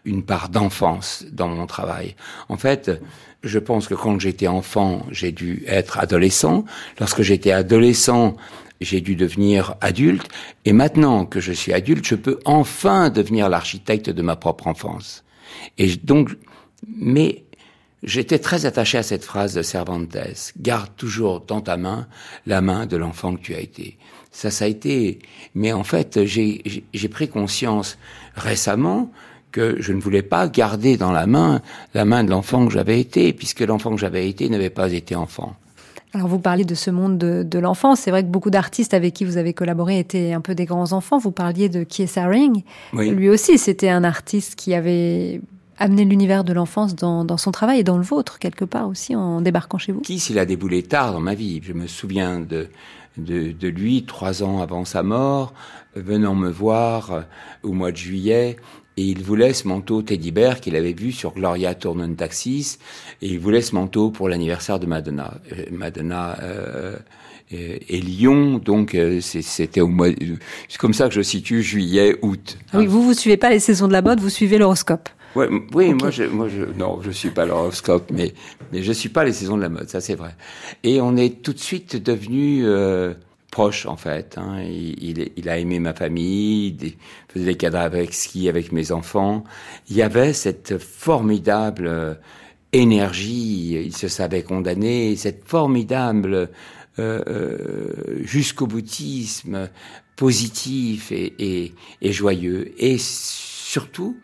une 0.05 0.23
part 0.23 0.49
d'enfance 0.49 1.25
dans 1.31 1.47
mon 1.47 1.67
travail. 1.67 2.15
En 2.47 2.57
fait, 2.57 2.91
je 3.43 3.59
pense 3.59 3.87
que 3.87 3.93
quand 3.95 4.19
j'étais 4.19 4.47
enfant, 4.47 5.05
j'ai 5.11 5.31
dû 5.31 5.63
être 5.67 5.99
adolescent. 5.99 6.65
Lorsque 6.99 7.21
j'étais 7.21 7.51
adolescent, 7.51 8.35
j'ai 8.81 9.01
dû 9.01 9.15
devenir 9.15 9.75
adulte, 9.81 10.27
et 10.65 10.73
maintenant 10.73 11.25
que 11.25 11.39
je 11.39 11.51
suis 11.51 11.73
adulte, 11.73 12.05
je 12.05 12.15
peux 12.15 12.39
enfin 12.45 13.09
devenir 13.09 13.49
l'architecte 13.49 14.09
de 14.09 14.21
ma 14.21 14.35
propre 14.35 14.67
enfance. 14.67 15.23
Et 15.77 15.95
donc, 15.95 16.29
mais 16.87 17.43
j'étais 18.03 18.39
très 18.39 18.65
attaché 18.65 18.97
à 18.97 19.03
cette 19.03 19.25
phrase 19.25 19.53
de 19.53 19.61
Cervantes 19.61 20.15
garde 20.57 20.95
toujours 20.95 21.41
dans 21.41 21.61
ta 21.61 21.77
main 21.77 22.07
la 22.45 22.61
main 22.61 22.85
de 22.85 22.97
l'enfant 22.97 23.35
que 23.35 23.41
tu 23.41 23.53
as 23.53 23.59
été. 23.59 23.97
Ça, 24.31 24.51
ça 24.51 24.65
a 24.65 24.67
été. 24.67 25.19
Mais 25.55 25.73
en 25.73 25.83
fait, 25.83 26.25
j'ai 26.25 27.09
pris 27.09 27.27
conscience 27.27 27.97
récemment 28.35 29.11
que 29.51 29.81
je 29.81 29.93
ne 29.93 30.01
voulais 30.01 30.21
pas 30.21 30.47
garder 30.47 30.97
dans 30.97 31.11
la 31.11 31.27
main 31.27 31.61
la 31.93 32.05
main 32.05 32.23
de 32.23 32.29
l'enfant 32.29 32.65
que 32.65 32.73
j'avais 32.73 32.99
été, 32.99 33.33
puisque 33.33 33.61
l'enfant 33.61 33.91
que 33.91 33.99
j'avais 33.99 34.29
été 34.29 34.49
n'avait 34.49 34.69
pas 34.69 34.91
été 34.91 35.15
enfant. 35.15 35.55
Alors 36.13 36.27
vous 36.27 36.39
parliez 36.39 36.65
de 36.65 36.73
ce 36.73 36.89
monde 36.89 37.17
de, 37.17 37.43
de 37.43 37.59
l'enfance. 37.59 37.99
C'est 37.99 38.11
vrai 38.11 38.23
que 38.23 38.29
beaucoup 38.29 38.49
d'artistes 38.49 38.93
avec 38.93 39.13
qui 39.13 39.25
vous 39.25 39.37
avez 39.37 39.53
collaboré 39.53 39.99
étaient 39.99 40.33
un 40.33 40.41
peu 40.41 40.55
des 40.55 40.65
grands 40.65 40.91
enfants. 40.91 41.19
Vous 41.19 41.31
parliez 41.31 41.69
de 41.69 41.83
Kies 41.83 42.17
Haring. 42.17 42.63
Lui 42.93 43.29
aussi, 43.29 43.59
c'était 43.59 43.89
un 43.89 44.03
artiste 44.03 44.55
qui 44.55 44.73
avait 44.73 45.39
amené 45.77 46.05
l'univers 46.05 46.43
de 46.43 46.51
l'enfance 46.51 46.95
dans, 46.95 47.23
dans, 47.23 47.37
son 47.37 47.51
travail 47.51 47.79
et 47.79 47.83
dans 47.83 47.97
le 47.97 48.03
vôtre, 48.03 48.39
quelque 48.39 48.65
part 48.65 48.87
aussi, 48.87 49.15
en 49.15 49.39
débarquant 49.41 49.77
chez 49.77 49.91
vous. 49.91 50.01
Kies, 50.01 50.27
il 50.29 50.39
a 50.39 50.45
déboulé 50.45 50.83
tard 50.83 51.13
dans 51.13 51.21
ma 51.21 51.35
vie. 51.35 51.61
Je 51.63 51.73
me 51.73 51.87
souviens 51.87 52.39
de, 52.39 52.67
de, 53.17 53.51
de 53.51 53.67
lui, 53.67 54.03
trois 54.03 54.43
ans 54.43 54.61
avant 54.61 54.85
sa 54.85 55.03
mort, 55.03 55.53
venant 55.95 56.35
me 56.35 56.49
voir 56.49 57.11
euh, 57.11 57.21
au 57.63 57.71
mois 57.71 57.91
de 57.91 57.97
juillet 57.97 58.57
et 58.99 59.03
il 59.03 59.23
voulait 59.23 59.53
ce 59.53 59.65
manteau 59.65 60.01
Teddy 60.01 60.31
Bear 60.31 60.59
qu'il 60.59 60.75
avait 60.75 60.91
vu 60.91 61.13
sur 61.13 61.33
Gloria 61.33 61.73
Tournon 61.73 62.13
Taxis, 62.15 62.79
et 63.21 63.27
il 63.27 63.39
voulait 63.39 63.61
ce 63.61 63.73
manteau 63.73 64.11
pour 64.11 64.27
l'anniversaire 64.27 64.77
de 64.77 64.85
Madonna. 64.85 65.35
Euh, 65.53 65.63
Madonna 65.71 66.37
euh, 66.43 66.97
et 67.49 68.01
Lyon, 68.01 68.59
donc 68.59 68.95
euh, 68.95 69.21
c'était 69.21 69.79
au 69.79 69.87
mois. 69.87 70.09
C'est 70.67 70.77
comme 70.77 70.93
ça 70.93 71.07
que 71.07 71.13
je 71.13 71.21
situe 71.21 71.63
juillet, 71.63 72.17
août. 72.21 72.57
oui, 72.73 72.87
vous 72.87 73.01
vous 73.01 73.13
suivez 73.13 73.37
pas 73.37 73.49
les 73.49 73.59
saisons 73.59 73.87
de 73.87 73.93
la 73.93 74.01
mode, 74.01 74.19
vous 74.19 74.29
suivez 74.29 74.57
l'horoscope. 74.57 75.07
Ouais, 75.33 75.47
oui, 75.73 75.93
moi, 75.93 76.09
je, 76.11 76.23
moi, 76.23 76.49
je, 76.49 76.65
non, 76.77 76.99
je 77.01 77.11
suis 77.11 77.29
pas 77.29 77.45
l'horoscope, 77.45 78.11
mais 78.11 78.33
mais 78.73 78.83
je 78.83 78.91
suis 78.91 79.09
pas 79.09 79.23
les 79.23 79.31
saisons 79.31 79.55
de 79.55 79.61
la 79.61 79.69
mode, 79.69 79.87
ça 79.87 80.01
c'est 80.01 80.15
vrai. 80.15 80.35
Et 80.83 80.99
on 80.99 81.15
est 81.15 81.41
tout 81.41 81.53
de 81.53 81.59
suite 81.59 81.95
devenu 81.95 82.65
euh, 82.65 83.13
proche 83.51 83.85
en 83.85 83.97
fait. 83.97 84.37
Hein. 84.37 84.61
Il, 84.61 85.31
il, 85.35 85.49
a 85.49 85.57
aimé 85.57 85.79
ma 85.79 85.93
famille, 85.93 86.77
il 86.81 86.95
faisait 87.27 87.55
des 87.55 87.65
avec 87.75 88.13
ski 88.13 88.49
avec 88.49 88.71
mes 88.71 88.91
enfants. 88.91 89.43
Il 89.89 89.95
y 89.95 90.01
avait 90.01 90.33
cette 90.33 90.77
formidable 90.77 91.87
euh, 91.87 92.13
énergie, 92.73 93.73
il 93.73 93.95
se 93.95 94.07
savait 94.07 94.43
condamné, 94.43 95.15
cette 95.15 95.47
formidable 95.47 96.49
euh, 96.99 97.23
euh, 97.27 98.23
jusqu'au 98.23 98.67
boutisme 98.67 99.69
positif 100.15 101.13
et, 101.13 101.33
et, 101.39 101.73
et, 102.01 102.11
joyeux. 102.11 102.73
Et 102.77 102.97
surtout, 102.99 104.17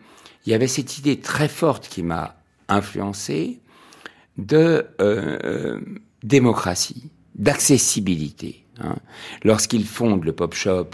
il 0.44 0.52
y 0.52 0.54
avait 0.54 0.66
cette 0.66 0.98
idée 0.98 1.18
très 1.18 1.48
forte 1.48 1.88
qui 1.88 2.02
m'a 2.02 2.36
influencé 2.68 3.60
de 4.36 4.86
euh, 5.00 5.80
démocratie, 6.22 7.10
d'accessibilité. 7.34 8.65
Hein. 8.80 8.96
Lorsqu'ils 9.44 9.84
fondent 9.84 10.24
le 10.24 10.32
Pop 10.32 10.54
Shop 10.54 10.90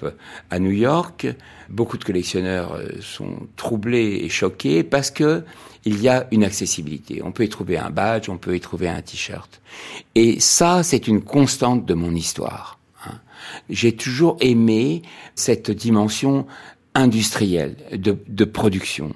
à 0.51 0.59
New 0.59 0.71
York, 0.71 1.27
beaucoup 1.69 1.99
de 1.99 2.05
collectionneurs 2.05 2.75
euh, 2.75 2.89
sont 3.01 3.49
troublés 3.57 4.21
et 4.23 4.29
choqués 4.29 4.83
parce 4.83 5.11
que 5.11 5.45
il 5.85 6.01
y 6.01 6.09
a 6.09 6.29
une 6.31 6.45
accessibilité. 6.45 7.23
On 7.25 7.33
peut 7.33 7.45
y 7.45 7.49
trouver 7.49 7.77
un 7.77 7.91
badge, 7.91 8.29
on 8.29 8.39
peut 8.39 8.55
y 8.55 8.61
trouver 8.61 8.89
un 8.89 9.03
t-shirt. 9.03 9.61
Et 10.15 10.39
ça, 10.39 10.83
c'est 10.83 11.09
une 11.09 11.23
constante 11.23 11.85
de 11.87 11.95
mon 11.95 12.15
histoire. 12.15 12.79
Hein. 13.05 13.19
J'ai 13.69 13.97
toujours 13.97 14.37
aimé 14.41 15.03
cette 15.35 15.71
dimension 15.71 16.47
industrielle 16.95 17.77
de, 17.93 18.45
production. 18.45 19.15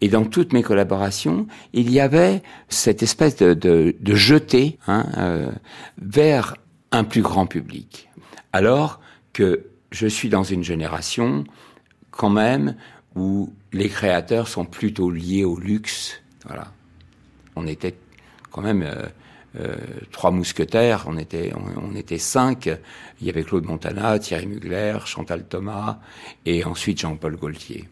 Et 0.00 0.08
dans 0.08 0.24
toutes 0.24 0.52
mes 0.52 0.62
collaborations, 0.62 1.46
il 1.72 1.90
y 1.90 2.00
avait 2.00 2.42
cette 2.68 3.02
espèce 3.02 3.36
de, 3.36 3.54
de, 3.54 4.14
jetée 4.14 4.78
hein, 4.86 5.06
euh, 5.18 5.50
vers 6.00 6.56
un 6.90 7.04
plus 7.04 7.22
grand 7.22 7.46
public. 7.46 8.07
Alors 8.52 9.00
que 9.32 9.66
je 9.90 10.06
suis 10.06 10.28
dans 10.28 10.42
une 10.42 10.64
génération 10.64 11.44
quand 12.10 12.30
même 12.30 12.76
où 13.14 13.52
les 13.72 13.88
créateurs 13.88 14.48
sont 14.48 14.64
plutôt 14.64 15.10
liés 15.10 15.44
au 15.44 15.58
luxe. 15.58 16.20
Voilà. 16.46 16.72
On 17.56 17.66
était 17.66 17.94
quand 18.50 18.62
même 18.62 18.82
euh, 18.82 19.06
euh, 19.60 19.76
trois 20.12 20.30
mousquetaires, 20.30 21.04
on 21.08 21.16
était, 21.18 21.52
on, 21.54 21.94
était 21.94 22.18
cinq. 22.18 22.70
Il 23.20 23.26
y 23.26 23.30
avait 23.30 23.42
Claude 23.42 23.64
Montana, 23.64 24.18
Thierry 24.18 24.46
Mugler, 24.46 24.98
Chantal 25.04 25.44
Thomas 25.44 25.98
et 26.46 26.64
ensuite 26.64 27.00
Jean-Paul 27.00 27.36
Gaultier. 27.36 27.88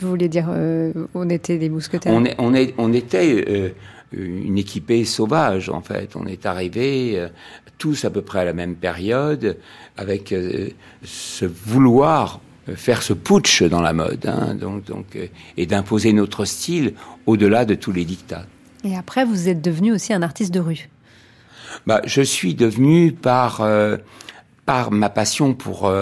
Vous 0.00 0.10
voulez 0.10 0.28
dire, 0.28 0.48
euh, 0.50 0.92
on 1.14 1.30
était 1.30 1.58
des 1.58 1.70
mousquetaires? 1.70 2.12
On, 2.12 2.24
est, 2.24 2.34
on, 2.38 2.54
est, 2.54 2.74
on 2.76 2.92
était 2.92 3.74
une 4.12 4.58
équipée 4.58 5.04
sauvage, 5.04 5.68
en 5.68 5.80
fait. 5.80 6.16
On 6.16 6.26
est 6.26 6.46
arrivés 6.46 7.18
euh, 7.18 7.28
tous 7.78 8.04
à 8.04 8.10
peu 8.10 8.22
près 8.22 8.40
à 8.40 8.44
la 8.44 8.52
même 8.52 8.74
période, 8.74 9.58
avec 9.96 10.34
ce 11.04 11.44
vouloir 11.44 12.40
faire 12.74 13.02
ce 13.02 13.12
putsch 13.12 13.62
dans 13.62 13.82
la 13.82 13.92
mode, 13.92 14.26
hein, 14.26 14.54
donc, 14.54 14.84
donc, 14.84 15.18
et 15.56 15.66
d'imposer 15.66 16.14
notre 16.14 16.46
style 16.46 16.94
au-delà 17.26 17.66
de 17.66 17.74
tous 17.74 17.92
les 17.92 18.06
dictats. 18.06 18.46
Et 18.82 18.96
après, 18.96 19.26
vous 19.26 19.48
êtes 19.48 19.60
devenu 19.60 19.92
aussi 19.92 20.14
un 20.14 20.22
artiste 20.22 20.54
de 20.54 20.60
rue. 20.60 20.88
Bah, 21.86 22.00
je 22.06 22.22
suis 22.22 22.54
devenu 22.54 23.12
par 23.12 23.62
par 24.64 24.90
ma 24.90 25.10
passion 25.10 25.52
pour 25.52 25.92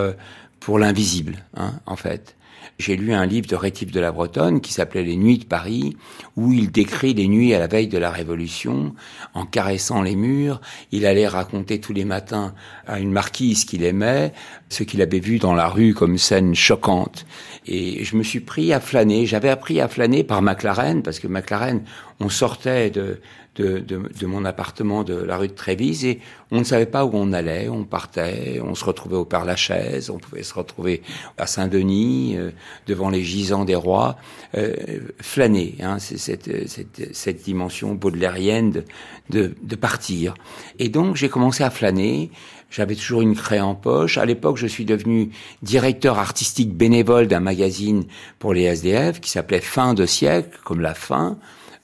pour 0.60 0.78
l'invisible, 0.78 1.44
hein, 1.56 1.72
en 1.86 1.96
fait 1.96 2.36
j'ai 2.78 2.96
lu 2.96 3.12
un 3.12 3.26
livre 3.26 3.46
de 3.46 3.56
Rétif 3.56 3.90
de 3.90 4.00
la 4.00 4.12
Bretonne 4.12 4.60
qui 4.60 4.72
s'appelait 4.72 5.02
Les 5.02 5.16
Nuits 5.16 5.38
de 5.38 5.44
Paris, 5.44 5.96
où 6.36 6.52
il 6.52 6.70
décrit 6.70 7.14
les 7.14 7.28
nuits 7.28 7.54
à 7.54 7.58
la 7.58 7.66
veille 7.66 7.88
de 7.88 7.98
la 7.98 8.10
Révolution, 8.10 8.94
en 9.34 9.46
caressant 9.46 10.02
les 10.02 10.16
murs. 10.16 10.60
Il 10.92 11.06
allait 11.06 11.28
raconter 11.28 11.80
tous 11.80 11.92
les 11.92 12.04
matins 12.04 12.54
à 12.86 12.98
une 13.00 13.12
marquise 13.12 13.64
qu'il 13.64 13.84
aimait 13.84 14.32
ce 14.68 14.82
qu'il 14.82 15.02
avait 15.02 15.20
vu 15.20 15.38
dans 15.38 15.54
la 15.54 15.68
rue 15.68 15.94
comme 15.94 16.18
scène 16.18 16.54
choquante. 16.54 17.26
Et 17.66 18.04
je 18.04 18.16
me 18.16 18.22
suis 18.22 18.40
pris 18.40 18.72
à 18.72 18.80
flâner. 18.80 19.26
J'avais 19.26 19.50
appris 19.50 19.80
à 19.80 19.88
flâner 19.88 20.24
par 20.24 20.42
McLaren, 20.42 21.02
parce 21.02 21.18
que 21.18 21.28
McLaren, 21.28 21.82
on 22.20 22.28
sortait 22.28 22.90
de, 22.90 23.20
de, 23.56 23.78
de, 23.78 24.02
de, 24.18 24.26
mon 24.26 24.44
appartement 24.44 25.04
de 25.04 25.14
la 25.14 25.36
rue 25.36 25.48
de 25.48 25.52
Trévise 25.52 26.04
et 26.04 26.20
on 26.50 26.58
ne 26.58 26.64
savait 26.64 26.86
pas 26.86 27.04
où 27.04 27.10
on 27.14 27.32
allait, 27.32 27.68
on 27.68 27.84
partait, 27.84 28.60
on 28.62 28.74
se 28.74 28.84
retrouvait 28.84 29.16
au 29.16 29.24
Père-Lachaise, 29.24 30.10
on 30.10 30.18
pouvait 30.18 30.42
se 30.42 30.54
retrouver 30.54 31.02
à 31.38 31.46
Saint-Denis, 31.46 32.34
euh, 32.36 32.50
devant 32.86 33.10
les 33.10 33.22
gisants 33.22 33.64
des 33.64 33.74
rois, 33.74 34.16
euh, 34.56 34.74
flâner, 35.20 35.76
hein, 35.80 35.98
c'est 35.98 36.18
cette, 36.18 36.68
cette, 36.68 37.14
cette, 37.14 37.42
dimension 37.42 37.94
baudelairienne 37.94 38.70
de, 38.70 38.84
de, 39.30 39.54
de 39.62 39.76
partir. 39.76 40.34
Et 40.78 40.88
donc 40.88 41.16
j'ai 41.16 41.28
commencé 41.28 41.62
à 41.62 41.70
flâner, 41.70 42.30
j'avais 42.70 42.96
toujours 42.96 43.22
une 43.22 43.36
craie 43.36 43.60
en 43.60 43.76
poche. 43.76 44.18
À 44.18 44.24
l'époque, 44.24 44.56
je 44.56 44.66
suis 44.66 44.84
devenu 44.84 45.30
directeur 45.62 46.18
artistique 46.18 46.74
bénévole 46.74 47.28
d'un 47.28 47.38
magazine 47.38 48.02
pour 48.40 48.52
les 48.52 48.62
SDF 48.62 49.20
qui 49.20 49.30
s'appelait 49.30 49.60
Fin 49.60 49.94
de 49.94 50.06
siècle, 50.06 50.58
comme 50.64 50.80
la 50.80 50.94
fin 50.94 51.38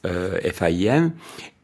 FAIM, 0.05 1.13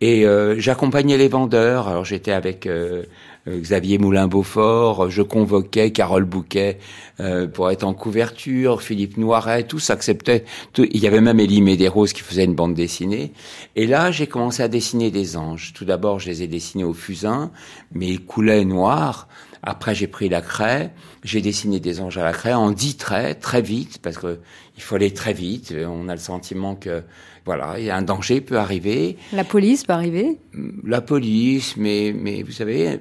et 0.01 0.27
euh, 0.27 0.57
j'accompagnais 0.59 1.17
les 1.17 1.29
vendeurs. 1.29 1.89
Alors 1.89 2.05
j'étais 2.05 2.33
avec 2.33 2.67
euh, 2.67 3.05
Xavier 3.49 3.99
Moulin-Beaufort, 3.99 5.09
je 5.09 5.23
convoquais 5.23 5.91
Carole 5.91 6.25
Bouquet 6.25 6.79
euh, 7.21 7.47
pour 7.47 7.71
être 7.71 7.85
en 7.85 7.95
couverture, 7.95 8.83
Philippe 8.83 9.17
Noiret, 9.17 9.63
tous 9.63 9.89
acceptaient. 9.89 10.45
Il 10.77 10.99
y 10.99 11.07
avait 11.07 11.21
même 11.21 11.41
Élie 11.41 11.63
Médéros 11.63 12.07
qui 12.07 12.21
faisait 12.21 12.45
une 12.45 12.55
bande 12.55 12.75
dessinée. 12.75 13.33
Et 13.75 13.87
là, 13.87 14.11
j'ai 14.11 14.27
commencé 14.27 14.63
à 14.63 14.69
dessiner 14.69 15.11
des 15.11 15.37
anges. 15.37 15.73
Tout 15.73 15.85
d'abord, 15.85 16.19
je 16.21 16.29
les 16.29 16.43
ai 16.43 16.47
dessinés 16.47 16.85
au 16.85 16.93
fusain, 16.93 17.51
mais 17.93 18.09
ils 18.09 18.25
coulaient 18.25 18.65
noirs. 18.65 19.29
Après, 19.63 19.95
j'ai 19.95 20.07
pris 20.07 20.29
la 20.29 20.43
craie, 20.43 20.93
j'ai 21.25 21.41
dessiné 21.41 21.81
des 21.81 22.01
anges 22.01 22.19
à 22.19 22.25
la 22.25 22.33
craie 22.33 22.53
en 22.53 22.71
dix 22.71 22.97
traits, 22.97 23.41
très 23.41 23.63
vite, 23.63 23.99
parce 24.01 24.19
que 24.19 24.39
il 24.77 24.83
faut 24.83 24.95
aller 24.95 25.13
très 25.13 25.33
vite. 25.33 25.75
On 25.89 26.09
a 26.09 26.15
le 26.15 26.21
sentiment 26.21 26.75
que 26.75 27.03
voilà, 27.47 27.77
il 27.79 27.85
y 27.85 27.91
a 27.91 27.97
un 27.97 28.03
danger 28.03 28.41
peut 28.41 28.59
arriver. 28.59 29.17
La 29.33 29.45
police 29.45 29.85
peut 29.85 29.93
arriver. 29.93 30.37
La 30.85 31.01
police, 31.01 31.77
mais 31.77 32.13
mais 32.13 32.43
vous 32.43 32.51
savez, 32.51 32.99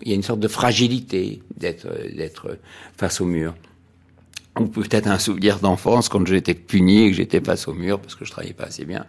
il 0.00 0.08
y 0.08 0.12
a 0.12 0.14
une 0.14 0.22
sorte 0.22 0.40
de 0.40 0.48
fragilité 0.48 1.42
d'être 1.58 1.86
d'être 2.16 2.58
face 2.96 3.20
au 3.20 3.26
mur. 3.26 3.54
Ou 4.58 4.64
peut-être 4.64 5.06
un 5.06 5.18
souvenir 5.18 5.60
d'enfance 5.60 6.08
quand 6.08 6.26
j'étais 6.26 6.54
puni 6.54 7.04
et 7.04 7.10
que 7.10 7.16
j'étais 7.16 7.40
face 7.40 7.68
au 7.68 7.74
mur 7.74 8.00
parce 8.00 8.14
que 8.14 8.24
je 8.24 8.30
travaillais 8.30 8.54
pas 8.54 8.64
assez 8.64 8.86
bien. 8.86 9.04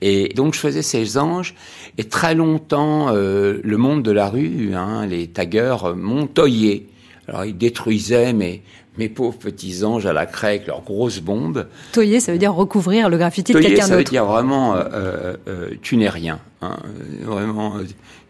Et 0.00 0.30
donc 0.34 0.54
je 0.54 0.60
faisais 0.60 0.82
ces 0.82 1.18
anges 1.18 1.54
et 1.98 2.04
très 2.04 2.34
longtemps 2.34 3.08
euh, 3.10 3.60
le 3.62 3.76
monde 3.76 4.02
de 4.02 4.10
la 4.10 4.28
rue, 4.28 4.74
hein, 4.74 5.06
les 5.06 5.28
taggeurs 5.28 5.94
m'ont 5.94 6.26
toyé. 6.26 6.88
Alors 7.28 7.44
ils 7.44 7.56
détruisaient 7.56 8.32
mes 8.32 8.62
mes 8.98 9.08
pauvres 9.08 9.38
petits 9.38 9.84
anges 9.84 10.06
à 10.06 10.12
la 10.12 10.26
craie 10.26 10.48
avec 10.48 10.66
leurs 10.66 10.82
grosses 10.82 11.20
bombes. 11.20 11.66
Toyer, 11.92 12.20
ça 12.20 12.32
veut 12.32 12.38
dire 12.38 12.54
recouvrir 12.54 13.08
le 13.08 13.16
graffiti 13.16 13.52
de 13.52 13.58
quelqu'un 13.58 13.74
d'autre. 13.74 13.88
ça 13.88 13.96
veut 13.96 14.04
dire 14.04 14.24
vraiment, 14.24 14.74
euh, 14.74 14.82
euh, 14.92 15.36
euh, 15.48 15.70
tu 15.80 15.96
n'es 15.96 16.08
rien. 16.08 16.38
Hein, 16.62 16.78
vraiment, 17.22 17.74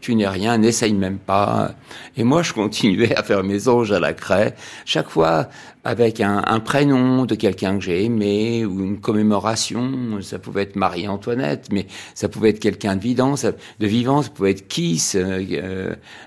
tu 0.01 0.15
n'es 0.15 0.27
rien, 0.27 0.57
n'essaye 0.57 0.95
même 0.95 1.19
pas. 1.19 1.75
Et 2.17 2.25
moi, 2.25 2.43
je 2.43 2.55
continuais 2.55 3.15
à 3.15 3.23
faire 3.23 3.45
mes 3.45 3.69
anges 3.69 3.93
à 3.93 4.01
la 4.01 4.15
craie, 4.15 4.55
chaque 4.87 5.11
fois 5.11 5.49
avec 5.85 6.21
un, 6.21 6.61
prénom 6.61 7.27
de 7.27 7.35
quelqu'un 7.35 7.77
que 7.77 7.85
j'ai 7.85 8.05
aimé 8.05 8.65
ou 8.65 8.81
une 8.81 9.01
commémoration. 9.01 10.21
Ça 10.23 10.39
pouvait 10.39 10.63
être 10.63 10.77
Marie-Antoinette, 10.77 11.69
mais 11.73 11.87
ça 12.15 12.29
pouvait 12.29 12.51
être 12.51 12.61
quelqu'un 12.61 12.97
de 12.97 13.01
vivant, 13.01 13.37
ça, 13.37 13.53
de 13.53 13.87
vivant, 13.87 14.23
ça 14.23 14.31
pouvait 14.31 14.53
être 14.53 14.67
Kiss, 14.69 15.17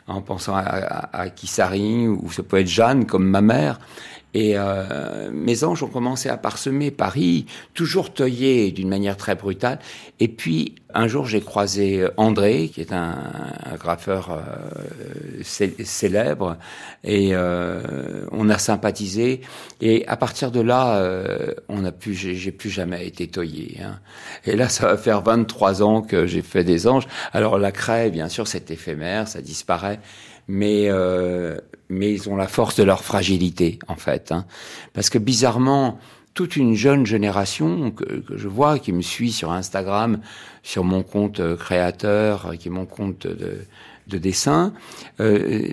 en 0.08 0.22
pensant 0.22 0.56
à, 0.56 0.62
à, 0.62 1.22
à 1.22 1.30
Kissari, 1.30 2.08
ou 2.08 2.32
ça 2.32 2.44
pouvait 2.44 2.62
être 2.62 2.68
Jeanne, 2.68 3.06
comme 3.06 3.28
ma 3.28 3.42
mère. 3.42 3.80
Et 4.36 4.52
euh, 4.58 5.32
mes 5.32 5.64
anges 5.64 5.82
ont 5.82 5.88
commencé 5.88 6.28
à 6.28 6.36
parsemer 6.36 6.92
Paris, 6.92 7.46
toujours 7.74 8.14
toyés 8.14 8.72
d'une 8.72 8.90
manière 8.90 9.16
très 9.16 9.34
brutale. 9.34 9.80
Et 10.20 10.28
puis, 10.28 10.76
un 10.96 11.08
jour, 11.08 11.28
j'ai 11.28 11.42
croisé 11.42 12.08
André, 12.18 12.70
qui 12.74 12.82
est 12.82 12.94
un, 12.94 13.16
un 13.66 13.76
graffeur 13.76 14.32
euh, 14.32 15.44
célèbre, 15.44 16.58
et 17.04 17.30
euh, 17.34 18.26
on 18.32 18.50
a 18.50 18.58
sympathisé. 18.58 19.42
Et 19.82 20.08
à 20.08 20.16
partir 20.16 20.52
de 20.52 20.62
là, 20.62 20.98
euh, 20.98 21.54
on 21.68 21.84
a 21.84 21.92
plus, 21.92 22.14
j'ai 22.14 22.52
plus 22.52 22.70
jamais 22.70 23.06
été 23.06 23.28
toyé. 23.28 23.78
Hein. 23.84 24.00
Et 24.46 24.56
là, 24.56 24.70
ça 24.70 24.88
va 24.88 24.98
faire 24.98 25.22
23 25.22 25.84
ans 25.84 26.02
que 26.02 26.26
j'ai 26.26 26.42
fait 26.42 26.64
des 26.64 26.88
anges. 26.88 27.08
Alors 27.34 27.58
la 27.58 27.72
craie, 27.72 28.10
bien 28.10 28.30
sûr, 28.30 28.48
c'est 28.48 28.72
éphémère, 28.72 29.28
ça 29.28 29.42
disparaît 29.42 30.00
mais 30.48 30.90
euh, 30.90 31.58
mais 31.90 32.12
ils 32.12 32.30
ont 32.30 32.36
la 32.36 32.48
force 32.48 32.76
de 32.76 32.84
leur 32.84 33.04
fragilité 33.04 33.80
en 33.88 33.96
fait, 33.96 34.32
hein. 34.32 34.46
parce 34.94 35.10
que 35.10 35.18
bizarrement 35.18 36.00
toute 36.36 36.58
une 36.58 36.76
jeune 36.76 37.06
génération 37.06 37.90
que, 37.92 38.04
que, 38.20 38.38
je 38.38 38.48
vois 38.48 38.78
qui 38.78 38.92
me 38.92 39.02
suit 39.02 39.32
sur 39.32 39.52
Instagram, 39.52 40.20
sur 40.62 40.84
mon 40.84 41.02
compte 41.02 41.40
euh, 41.40 41.56
créateur, 41.56 42.54
qui 42.60 42.68
est 42.68 42.72
mon 42.72 42.86
compte 42.86 43.26
de, 43.26 43.66
de 44.08 44.18
dessin. 44.18 44.74
Euh, 45.20 45.64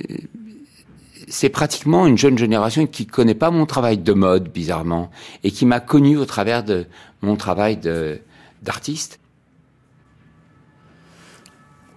c'est 1.28 1.48
pratiquement 1.48 2.06
une 2.06 2.16
jeune 2.16 2.38
génération 2.38 2.86
qui 2.86 3.06
connaît 3.06 3.34
pas 3.34 3.50
mon 3.50 3.66
travail 3.66 3.98
de 3.98 4.12
mode 4.12 4.50
bizarrement 4.50 5.10
et 5.44 5.50
qui 5.50 5.66
m'a 5.66 5.80
connu 5.80 6.16
au 6.16 6.24
travers 6.24 6.64
de 6.64 6.86
mon 7.20 7.36
travail 7.36 7.76
de 7.76 8.20
d'artiste 8.62 9.18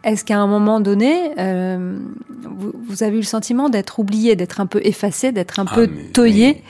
est-ce 0.06 0.24
qu'à 0.24 0.38
un 0.38 0.46
moment 0.46 0.80
donné, 0.80 1.32
euh, 1.40 1.98
vous, 2.88 3.02
avez 3.02 3.16
eu 3.16 3.22
le 3.22 3.26
sentiment 3.26 3.70
d'être 3.70 3.98
oublié, 3.98 4.36
d'être 4.36 4.62
un 4.62 4.68
peu 4.68 4.80
effacé, 4.84 5.32
d'être 5.32 5.60
un 5.60 5.66
ah, 5.68 5.74
peu 5.74 5.90
toyé, 6.14 6.62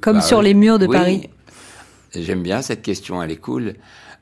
comme 0.00 0.16
bah 0.16 0.22
sur 0.22 0.42
les 0.42 0.54
murs 0.54 0.78
de 0.78 0.86
Paris 0.86 1.28
J'aime 2.14 2.42
bien 2.42 2.62
cette 2.62 2.82
question, 2.82 3.20
elle 3.22 3.32
est 3.32 3.36
cool. 3.36 3.74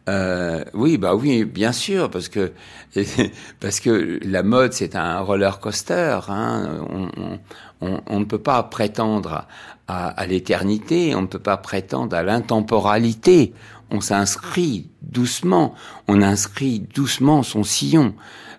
Euh, 0.08 0.64
oui, 0.72 0.96
bah 0.96 1.14
oui, 1.14 1.44
bien 1.44 1.72
sûr, 1.72 2.10
parce 2.10 2.28
que 2.28 2.52
parce 3.60 3.80
que 3.80 4.18
la 4.24 4.42
mode 4.42 4.72
c'est 4.72 4.96
un 4.96 5.20
roller 5.20 5.60
coaster. 5.60 6.20
Hein. 6.28 6.84
On, 6.90 7.38
on, 7.82 8.00
on, 8.06 8.20
ne 8.20 8.24
peut 8.24 8.38
pas 8.38 8.62
prétendre 8.62 9.46
à, 9.88 10.08
à 10.08 10.26
l'éternité, 10.26 11.14
on 11.14 11.22
ne 11.22 11.26
peut 11.26 11.38
pas 11.38 11.58
prétendre 11.58 12.16
à 12.16 12.22
l'intemporalité 12.22 13.52
on 13.92 14.00
s'inscrit 14.00 14.88
doucement, 15.02 15.74
on 16.08 16.22
inscrit 16.22 16.80
doucement 16.80 17.42
son 17.42 17.62
sillon. 17.62 18.14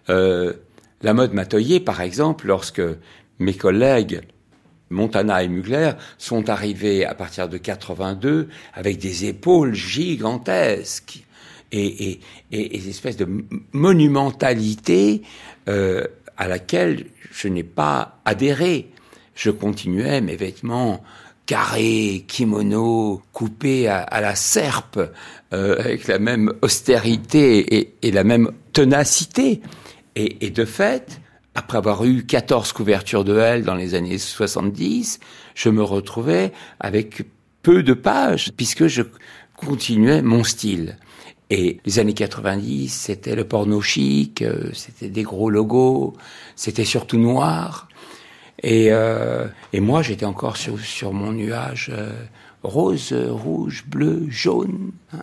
Euh, 0.10 0.54
la 1.02 1.14
mode 1.14 1.34
matoyée, 1.34 1.80
par 1.80 2.02
exemple, 2.02 2.48
lorsque 2.48 2.82
mes 3.40 3.56
collègues 3.56 4.22
Montana 4.90 5.44
et 5.44 5.48
Mugler 5.48 5.92
sont 6.18 6.50
arrivés 6.50 7.06
à 7.06 7.16
partir 7.16 7.50
de 7.50 7.58
82 7.58 8.50
avec 8.74 9.00
des 9.00 9.26
épaules 9.26 9.74
gigantesques 9.74 11.24
et, 11.72 12.12
et, 12.12 12.20
et, 12.52 12.90
espèces 12.90 13.18
de 13.18 13.28
monumentalité 13.72 15.24
euh, 15.68 16.06
à 16.38 16.48
laquelle 16.48 17.06
je 17.32 17.48
n'ai 17.48 17.64
pas 17.64 18.20
adhéré. 18.26 18.90
Je 19.36 19.50
continuais 19.50 20.22
mes 20.22 20.36
vêtements 20.36 21.02
carré, 21.46 22.24
kimono, 22.28 23.22
coupé 23.34 23.88
à, 23.88 24.22
la 24.22 24.36
serpe, 24.36 25.00
euh, 25.54 25.80
avec 25.80 26.08
la 26.08 26.20
même 26.20 26.54
austérité 26.62 27.96
et, 28.02 28.12
la 28.12 28.24
même 28.24 28.52
tenacité. 28.72 29.62
Et, 30.16 30.50
de 30.52 30.66
fait, 30.66 31.20
après 31.56 31.78
avoir 31.78 32.04
eu 32.04 32.24
14 32.24 32.72
couvertures 32.74 33.24
de 33.24 33.38
L 33.38 33.64
dans 33.64 33.76
les 33.76 33.96
années 33.96 34.18
70, 34.18 35.20
je 35.56 35.70
me 35.70 35.84
retrouvais 35.84 36.52
avec 36.80 37.26
peu 37.62 37.84
de 37.84 37.94
pages, 37.94 38.52
puisque 38.58 38.88
je 38.88 39.04
continuais 39.56 40.22
mon 40.22 40.44
style. 40.44 40.98
Et 41.50 41.80
les 41.86 42.00
années 42.00 42.14
90, 42.14 42.90
c'était 42.90 43.36
le 43.36 43.44
porno 43.44 43.82
chic, 43.82 44.42
euh, 44.42 44.70
c'était 44.74 45.10
des 45.10 45.24
gros 45.24 45.50
logos, 45.50 46.16
c'était 46.56 46.86
surtout 46.86 47.18
noir. 47.18 47.88
Et, 48.64 48.88
euh, 48.92 49.48
et 49.72 49.80
moi, 49.80 50.02
j'étais 50.02 50.26
encore 50.26 50.58
sur, 50.58 51.14
mon 51.14 51.34
nuage 51.34 51.92
euh, 51.94 52.12
rose, 52.64 53.14
rouge, 53.14 53.84
bleu, 53.88 54.26
jaune. 54.30 54.92
Hein. 55.14 55.20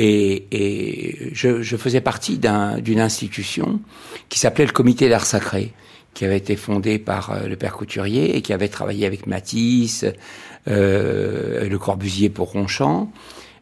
Et, 0.00 0.46
et 0.52 1.30
je, 1.32 1.60
je, 1.60 1.76
faisais 1.76 2.00
partie 2.00 2.38
d'une 2.38 3.00
institution 3.00 3.80
qui 4.28 4.38
s'appelait 4.38 4.66
le 4.66 4.70
Comité 4.70 5.08
d'art 5.08 5.26
sacré, 5.26 5.72
qui 6.14 6.24
avait 6.24 6.36
été 6.36 6.54
fondé 6.54 7.00
par 7.00 7.32
euh, 7.32 7.48
le 7.48 7.56
père 7.56 7.72
Couturier 7.72 8.36
et 8.36 8.40
qui 8.40 8.52
avait 8.52 8.68
travaillé 8.68 9.06
avec 9.06 9.26
Matisse, 9.26 10.04
euh, 10.68 11.68
le 11.68 11.78
Corbusier 11.78 12.28
pour 12.28 12.52
Ronchamp. 12.52 13.10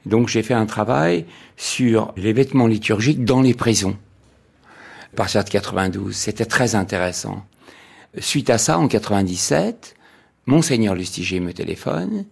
Donc 0.05 0.29
j'ai 0.29 0.43
fait 0.43 0.53
un 0.53 0.67
travail 0.67 1.25
sur 1.57 2.13
les 2.19 2.35
vêtements 2.35 2.67
liturgiques 2.67 3.25
dans 3.25 3.41
les 3.41 3.55
prisons. 3.55 3.97
À 5.15 5.17
partir 5.17 5.43
de 5.43 5.49
92, 5.49 6.15
c'était 6.15 6.45
très 6.45 6.75
intéressant. 6.75 7.47
Suite 8.19 8.51
à 8.51 8.59
ça, 8.59 8.79
en 8.79 8.89
97, 8.89 9.97
Monseigneur 10.45 10.95
Lustiger 10.95 11.41
me 11.41 11.55
téléphone. 11.55 12.27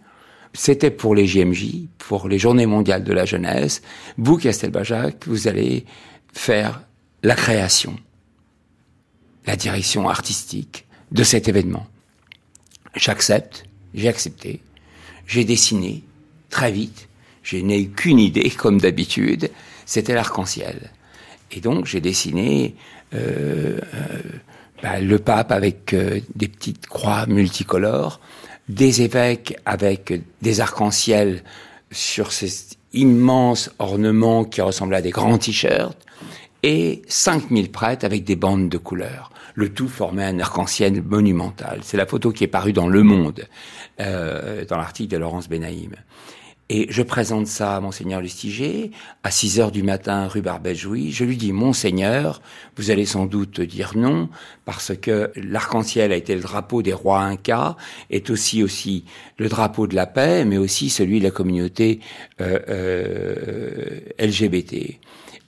C'était 0.54 0.92
pour 0.92 1.16
les 1.16 1.26
JMJ, 1.26 1.88
pour 1.98 2.28
les 2.28 2.38
Journées 2.38 2.66
mondiales 2.66 3.02
de 3.02 3.12
la 3.12 3.24
jeunesse. 3.24 3.82
Vous, 4.16 4.36
Castelbajac, 4.36 5.26
vous 5.26 5.48
allez 5.48 5.84
faire 6.32 6.82
la 7.24 7.34
création, 7.34 7.96
la 9.46 9.56
direction 9.56 10.08
artistique 10.08 10.86
de 11.10 11.24
cet 11.24 11.48
événement. 11.48 11.86
J'accepte, 12.94 13.64
j'ai 13.94 14.08
accepté, 14.08 14.62
j'ai 15.26 15.44
dessiné 15.44 16.04
très 16.50 16.70
vite, 16.70 17.08
je 17.42 17.56
n'ai 17.56 17.88
qu'une 17.88 18.20
idée 18.20 18.50
comme 18.50 18.80
d'habitude, 18.80 19.50
c'était 19.86 20.14
l'arc-en-ciel. 20.14 20.92
Et 21.50 21.60
donc 21.60 21.86
j'ai 21.86 22.00
dessiné 22.00 22.76
euh, 23.14 23.80
euh 23.94 24.20
bah, 24.82 25.00
le 25.00 25.18
pape 25.18 25.50
avec 25.50 25.94
euh, 25.94 26.20
des 26.34 26.48
petites 26.48 26.88
croix 26.88 27.24
multicolores, 27.26 28.20
des 28.68 29.02
évêques 29.02 29.56
avec 29.64 30.20
des 30.42 30.60
arcs-en-ciel 30.60 31.42
sur 31.90 32.32
ces 32.32 32.50
immenses 32.92 33.70
ornements 33.78 34.44
qui 34.44 34.60
ressemblent 34.60 34.94
à 34.94 35.02
des 35.02 35.10
grands 35.10 35.38
t-shirts, 35.38 35.98
et 36.62 37.02
5000 37.08 37.70
prêtres 37.70 38.06
avec 38.06 38.24
des 38.24 38.36
bandes 38.36 38.70
de 38.70 38.78
couleurs. 38.78 39.30
Le 39.54 39.68
tout 39.68 39.86
formait 39.86 40.24
un 40.24 40.40
arc-en-ciel 40.40 41.02
monumental. 41.02 41.80
C'est 41.82 41.98
la 41.98 42.06
photo 42.06 42.32
qui 42.32 42.42
est 42.42 42.48
parue 42.48 42.72
dans 42.72 42.88
Le 42.88 43.02
Monde, 43.02 43.46
euh, 44.00 44.64
dans 44.64 44.78
l'article 44.78 45.12
de 45.12 45.18
Laurence 45.18 45.48
Benaïm. 45.48 45.94
Et 46.76 46.88
je 46.90 47.04
présente 47.04 47.46
ça 47.46 47.76
à 47.76 47.80
Monseigneur 47.80 48.20
Lustiger, 48.20 48.90
à 49.22 49.30
6 49.30 49.60
heures 49.60 49.70
du 49.70 49.84
matin, 49.84 50.26
rue 50.26 50.42
Barbet-Jouy. 50.42 51.12
Je 51.12 51.22
lui 51.22 51.36
dis, 51.36 51.52
Monseigneur, 51.52 52.42
vous 52.76 52.90
allez 52.90 53.06
sans 53.06 53.26
doute 53.26 53.60
dire 53.60 53.92
non, 53.94 54.28
parce 54.64 54.90
que 54.96 55.30
l'arc-en-ciel 55.36 56.10
a 56.10 56.16
été 56.16 56.34
le 56.34 56.40
drapeau 56.40 56.82
des 56.82 56.92
rois 56.92 57.20
incas, 57.20 57.76
est 58.10 58.28
aussi 58.28 58.64
aussi 58.64 59.04
le 59.38 59.48
drapeau 59.48 59.86
de 59.86 59.94
la 59.94 60.06
paix, 60.06 60.44
mais 60.44 60.58
aussi 60.58 60.90
celui 60.90 61.20
de 61.20 61.24
la 61.24 61.30
communauté 61.30 62.00
euh, 62.40 62.58
euh, 62.68 64.00
LGBT. 64.18 64.98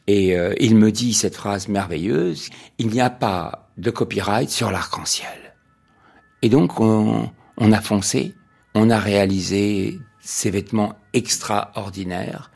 Et 0.06 0.38
euh, 0.38 0.54
il 0.60 0.76
me 0.76 0.92
dit 0.92 1.12
cette 1.12 1.34
phrase 1.34 1.66
merveilleuse, 1.66 2.50
il 2.78 2.86
n'y 2.86 3.00
a 3.00 3.10
pas 3.10 3.68
de 3.78 3.90
copyright 3.90 4.48
sur 4.48 4.70
l'arc-en-ciel. 4.70 5.56
Et 6.42 6.48
donc, 6.48 6.78
on, 6.78 7.28
on 7.56 7.72
a 7.72 7.80
foncé, 7.80 8.36
on 8.76 8.90
a 8.90 9.00
réalisé 9.00 9.98
ces 10.20 10.50
vêtements 10.50 10.94
extraordinaires. 11.16 12.50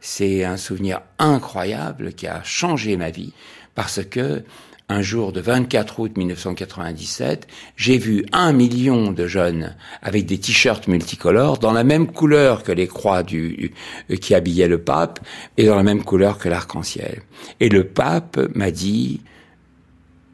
C'est 0.00 0.44
un 0.44 0.56
souvenir 0.56 1.00
incroyable 1.18 2.12
qui 2.14 2.26
a 2.26 2.42
changé 2.42 2.96
ma 2.96 3.10
vie 3.10 3.32
parce 3.74 4.00
que 4.04 4.44
un 4.90 5.02
jour 5.02 5.32
de 5.32 5.40
24 5.42 6.00
août 6.00 6.16
1997, 6.16 7.46
j'ai 7.76 7.98
vu 7.98 8.24
un 8.32 8.54
million 8.54 9.12
de 9.12 9.26
jeunes 9.26 9.76
avec 10.00 10.24
des 10.24 10.38
t-shirts 10.38 10.88
multicolores 10.88 11.58
dans 11.58 11.72
la 11.72 11.84
même 11.84 12.06
couleur 12.06 12.62
que 12.62 12.72
les 12.72 12.86
croix 12.86 13.22
du, 13.22 13.72
qui 14.20 14.34
habillaient 14.34 14.66
le 14.66 14.80
pape 14.80 15.20
et 15.58 15.66
dans 15.66 15.76
la 15.76 15.82
même 15.82 16.02
couleur 16.02 16.38
que 16.38 16.48
l'arc-en-ciel. 16.48 17.20
Et 17.60 17.68
le 17.68 17.84
pape 17.84 18.40
m'a 18.54 18.70
dit, 18.70 19.20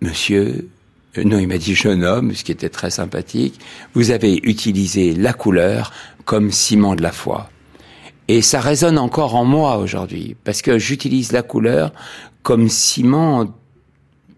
monsieur, 0.01 0.69
euh, 1.19 1.25
non, 1.25 1.41
il 1.41 1.49
m'a 1.49 1.59
dit 1.59 1.75
jeune 1.75 2.05
homme, 2.05 2.33
ce 2.33 2.45
qui 2.45 2.53
était 2.53 2.69
très 2.69 2.91
sympathique, 2.91 3.59
vous 3.95 4.13
avez 4.13 4.37
utilisé 4.45 5.15
la 5.15 5.33
couleur 5.33 5.93
comme 6.25 6.53
ciment 6.53 6.95
de 6.95 7.03
la 7.03 7.13
foi. 7.13 7.51
Et 8.29 8.43
ça 8.43 8.61
résonne 8.61 8.99
encore 8.99 9.35
en 9.35 9.45
moi 9.45 9.77
aujourd'hui, 9.77 10.37
parce 10.45 10.63
que 10.63 10.79
j'utilise 10.79 11.33
la 11.33 11.43
couleur 11.43 11.93
comme 12.43 12.69
ciment, 12.69 13.55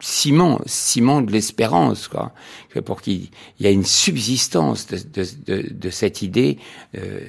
ciment, 0.01 0.61
ciment 0.67 1.23
de 1.23 1.33
l'espérance, 1.33 2.09
quoi. 2.09 2.33
Pour 2.85 3.01
qu'il 3.01 3.31
y 3.61 3.67
ait 3.67 3.73
une 3.73 3.85
subsistance 3.85 4.87
de, 4.87 4.99
de, 4.99 5.27
de, 5.47 5.73
de 5.73 5.91
cette 5.91 6.23
idée 6.23 6.59
euh, 6.97 7.21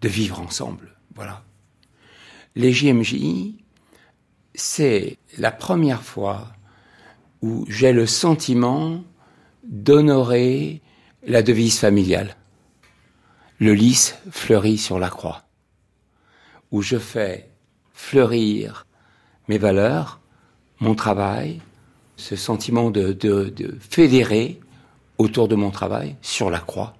de 0.00 0.08
vivre 0.08 0.40
ensemble. 0.40 0.96
Voilà. 1.14 1.44
Les 2.56 2.72
JMJ, 2.72 3.16
c'est 4.54 5.18
la 5.38 5.52
première 5.52 6.02
fois 6.02 6.48
où 7.42 7.64
j'ai 7.68 7.92
le 7.92 8.06
sentiment 8.06 9.02
d'honorer 9.64 10.80
la 11.26 11.42
devise 11.42 11.78
familiale 11.78 12.36
le 13.62 13.74
lys 13.74 14.16
fleurit 14.32 14.76
sur 14.76 14.98
la 14.98 15.08
croix, 15.08 15.44
où 16.72 16.82
je 16.82 16.96
fais 16.96 17.48
fleurir 17.92 18.86
mes 19.48 19.58
valeurs, 19.58 20.20
mon 20.80 20.94
travail, 20.94 21.60
ce 22.16 22.34
sentiment 22.34 22.90
de, 22.90 23.16
fédérer 23.78 24.58
autour 25.18 25.48
de 25.48 25.54
mon 25.54 25.70
travail 25.70 26.16
sur 26.22 26.50
la 26.50 26.58
croix. 26.58 26.94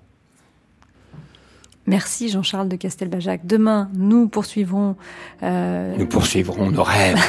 Merci 1.87 2.29
Jean-Charles 2.29 2.69
de 2.69 2.77
Castelbajac. 2.77 3.45
Demain, 3.45 3.91
nous 3.95 4.29
poursuivrons. 4.29 4.95
Euh, 5.43 5.97
nous 5.97 6.07
poursuivrons 6.07 6.71
nos 6.71 6.85
rêves. 6.85 7.21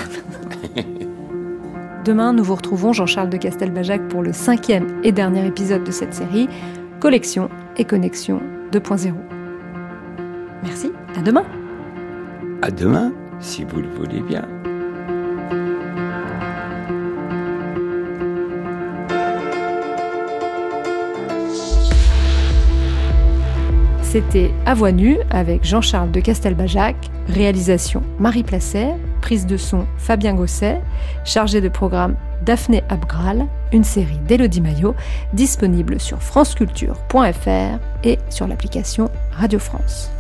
Demain, 2.05 2.33
nous 2.33 2.43
vous 2.43 2.55
retrouvons 2.55 2.93
Jean-Charles 2.93 3.29
de 3.29 3.37
Castelbajac 3.37 4.07
pour 4.09 4.21
le 4.21 4.33
cinquième 4.33 5.01
et 5.03 5.11
dernier 5.11 5.47
épisode 5.47 5.83
de 5.83 5.91
cette 5.91 6.13
série, 6.13 6.47
Collection 6.99 7.49
et 7.77 7.85
Connexion 7.85 8.41
2.0. 8.71 9.13
Merci, 10.63 10.91
à 11.15 11.21
demain. 11.21 11.45
À 12.65 12.71
demain, 12.71 13.11
si 13.41 13.65
vous 13.65 13.81
le 13.81 13.89
voulez 13.89 14.21
bien. 14.21 14.47
C'était 24.01 24.49
À 24.65 24.75
Voix 24.75 24.91
avec 25.29 25.65
Jean-Charles 25.65 26.11
de 26.11 26.21
Castelbajac, 26.21 26.95
réalisation 27.27 28.01
Marie 28.17 28.43
Placet, 28.43 28.95
prise 29.19 29.45
de 29.45 29.57
son 29.57 29.85
Fabien 29.97 30.33
Gosset, 30.33 30.79
chargé 31.25 31.59
de 31.59 31.67
programme 31.67 32.15
Daphné 32.45 32.81
Abgral, 32.87 33.45
une 33.73 33.83
série 33.83 34.19
d'Elodie 34.25 34.61
Maillot, 34.61 34.95
disponible 35.33 35.99
sur 35.99 36.21
franceculture.fr 36.21 37.79
et 38.05 38.19
sur 38.29 38.47
l'application 38.47 39.11
Radio 39.33 39.59
France. 39.59 40.13